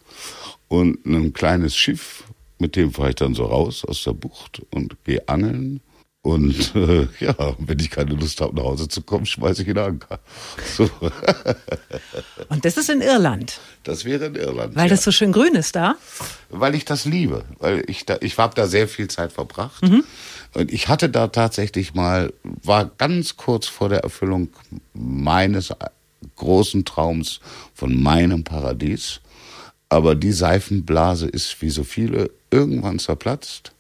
Und 0.68 1.06
ein 1.06 1.34
kleines 1.34 1.76
Schiff, 1.76 2.24
mit 2.60 2.76
dem 2.76 2.94
fahre 2.94 3.10
ich 3.10 3.16
dann 3.16 3.34
so 3.34 3.46
raus 3.46 3.84
aus 3.84 4.04
der 4.04 4.14
Bucht 4.14 4.62
und 4.72 5.04
gehe 5.04 5.28
angeln. 5.28 5.82
Und 6.24 6.76
äh, 6.76 7.08
ja, 7.20 7.36
wenn 7.58 7.80
ich 7.80 7.90
keine 7.90 8.14
Lust 8.14 8.42
habe, 8.42 8.56
nach 8.56 8.64
Hause 8.64 8.88
zu 8.88 9.02
kommen, 9.02 9.26
schmeiße 9.26 9.64
ich 9.64 9.68
ihn 9.68 9.78
Anker. 9.78 10.20
So. 10.78 10.90
Und 12.50 12.64
das 12.64 12.78
ist 12.78 12.90
in 12.90 13.02
Irland. 13.02 13.60
Das 13.84 14.06
wäre 14.06 14.26
in 14.26 14.36
Irland. 14.36 14.76
Weil 14.76 14.86
ja. 14.86 14.90
das 14.90 15.04
so 15.04 15.12
schön 15.12 15.32
grün 15.32 15.56
ist 15.56 15.76
da? 15.76 15.96
Weil 16.50 16.76
ich 16.76 16.86
das 16.86 17.06
liebe. 17.06 17.44
Weil 17.60 17.84
ich 17.88 18.06
da, 18.06 18.18
ich 18.22 18.38
habe 18.38 18.54
da 18.56 18.68
sehr 18.68 18.88
viel 18.88 19.08
Zeit 19.08 19.34
verbracht. 19.34 19.82
Mhm. 19.82 20.04
Und 20.54 20.72
ich 20.72 20.88
hatte 20.88 21.10
da 21.10 21.28
tatsächlich 21.28 21.94
mal, 21.94 22.32
war 22.44 22.86
ganz 22.86 23.38
kurz 23.38 23.68
vor 23.68 23.90
der 23.90 24.00
Erfüllung 24.00 24.50
meines 24.94 25.74
großen 26.36 26.86
Traums 26.86 27.40
von 27.74 28.02
meinem 28.02 28.44
Paradies. 28.44 29.22
Aber 29.90 30.16
die 30.16 30.32
Seifenblase 30.32 31.28
ist 31.28 31.62
wie 31.62 31.70
so 31.70 31.84
viele 31.84 32.30
irgendwann 32.52 33.00
zerplatzt. 33.00 33.74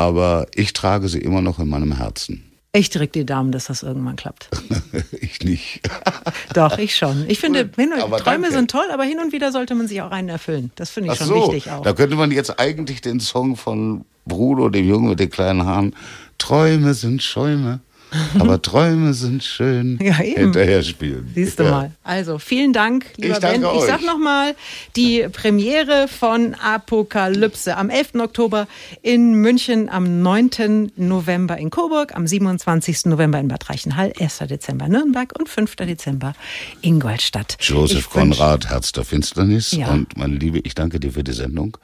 Aber 0.00 0.46
ich 0.54 0.72
trage 0.72 1.10
sie 1.10 1.18
immer 1.18 1.42
noch 1.42 1.58
in 1.58 1.68
meinem 1.68 1.92
Herzen. 1.92 2.42
Ich 2.72 2.88
drücke 2.88 3.12
die 3.12 3.26
Daumen, 3.26 3.52
dass 3.52 3.66
das 3.66 3.82
irgendwann 3.82 4.16
klappt. 4.16 4.48
ich 5.20 5.40
nicht. 5.42 5.82
Doch, 6.54 6.78
ich 6.78 6.96
schon. 6.96 7.26
Ich 7.28 7.38
finde, 7.38 7.68
hin 7.76 7.92
und, 7.92 8.00
Träume 8.00 8.22
danke. 8.22 8.50
sind 8.52 8.70
toll, 8.70 8.86
aber 8.90 9.04
hin 9.04 9.18
und 9.18 9.34
wieder 9.34 9.52
sollte 9.52 9.74
man 9.74 9.88
sich 9.88 10.00
auch 10.00 10.10
einen 10.10 10.30
erfüllen. 10.30 10.70
Das 10.76 10.88
finde 10.88 11.12
ich 11.12 11.20
Ach 11.20 11.26
schon 11.26 11.28
so, 11.28 11.52
wichtig 11.52 11.70
auch. 11.70 11.82
Da 11.82 11.92
könnte 11.92 12.16
man 12.16 12.30
jetzt 12.30 12.58
eigentlich 12.58 13.02
den 13.02 13.20
Song 13.20 13.56
von 13.56 14.06
Bruno, 14.24 14.70
dem 14.70 14.88
Jungen 14.88 15.10
mit 15.10 15.20
den 15.20 15.28
kleinen 15.28 15.66
Haaren, 15.66 15.94
Träume 16.38 16.94
sind 16.94 17.22
Schäume. 17.22 17.80
Aber 18.38 18.60
Träume 18.60 19.14
sind 19.14 19.44
schön. 19.44 19.98
Ja, 20.10 20.22
eben. 20.22 20.40
Hinterher 20.40 20.82
spielen. 20.82 21.30
Siehst 21.34 21.60
du 21.60 21.64
ja. 21.64 21.70
mal. 21.70 21.92
Also 22.02 22.38
vielen 22.38 22.72
Dank, 22.72 23.06
lieber 23.16 23.34
ich 23.34 23.40
Ben. 23.40 23.62
Ich 23.62 23.82
sag 23.82 24.02
nochmal, 24.02 24.56
die 24.96 25.26
Premiere 25.30 26.08
von 26.08 26.54
Apokalypse 26.54 27.76
am 27.76 27.90
11. 27.90 28.14
Oktober 28.16 28.66
in 29.02 29.34
München, 29.34 29.88
am 29.88 30.22
9. 30.22 30.92
November 30.96 31.58
in 31.58 31.70
Coburg, 31.70 32.16
am 32.16 32.26
27. 32.26 33.06
November 33.06 33.38
in 33.38 33.48
Bad 33.48 33.68
Reichenhall, 33.68 34.12
1. 34.18 34.38
Dezember 34.48 34.88
Nürnberg 34.88 35.32
und 35.38 35.48
5. 35.48 35.76
Dezember 35.76 36.32
Ingolstadt. 36.80 37.56
Joseph 37.60 38.10
Konrad, 38.10 38.68
Herz 38.68 38.92
der 38.92 39.04
Finsternis. 39.04 39.72
Ja. 39.72 39.88
Und 39.88 40.16
meine 40.16 40.34
Liebe, 40.34 40.58
ich 40.60 40.74
danke 40.74 40.98
dir 40.98 41.12
für 41.12 41.22
die 41.22 41.32
Sendung 41.32 41.76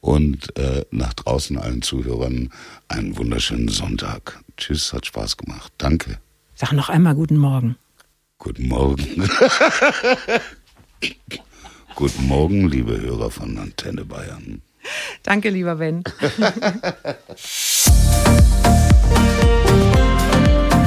und 0.00 0.56
äh, 0.56 0.84
nach 0.90 1.14
draußen 1.14 1.58
allen 1.58 1.82
Zuhörern 1.82 2.50
einen 2.88 3.16
wunderschönen 3.16 3.68
Sonntag. 3.68 4.40
Tschüss, 4.56 4.92
hat 4.92 5.06
Spaß 5.06 5.36
gemacht. 5.36 5.72
Danke. 5.78 6.18
Sag 6.54 6.72
noch 6.72 6.88
einmal 6.88 7.14
guten 7.14 7.36
Morgen. 7.36 7.76
Guten 8.38 8.68
Morgen. 8.68 9.06
guten 11.94 12.26
Morgen, 12.26 12.68
liebe 12.68 13.00
Hörer 13.00 13.30
von 13.30 13.58
Antenne 13.58 14.04
Bayern. 14.04 14.62
Danke, 15.22 15.50
lieber 15.50 15.76
Ben. 15.76 16.04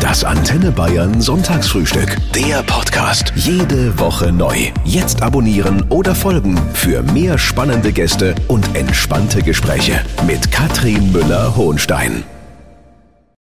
Das 0.09 0.23
Antenne 0.23 0.71
Bayern 0.71 1.21
Sonntagsfrühstück. 1.21 2.17
Der 2.33 2.63
Podcast. 2.63 3.31
Jede 3.35 3.99
Woche 3.99 4.31
neu. 4.31 4.71
Jetzt 4.83 5.21
abonnieren 5.21 5.85
oder 5.89 6.15
folgen 6.15 6.57
für 6.73 7.03
mehr 7.03 7.37
spannende 7.37 7.93
Gäste 7.93 8.33
und 8.47 8.75
entspannte 8.75 9.43
Gespräche 9.43 10.03
mit 10.25 10.51
Katrin 10.51 11.11
Müller-Hohenstein. 11.11 12.23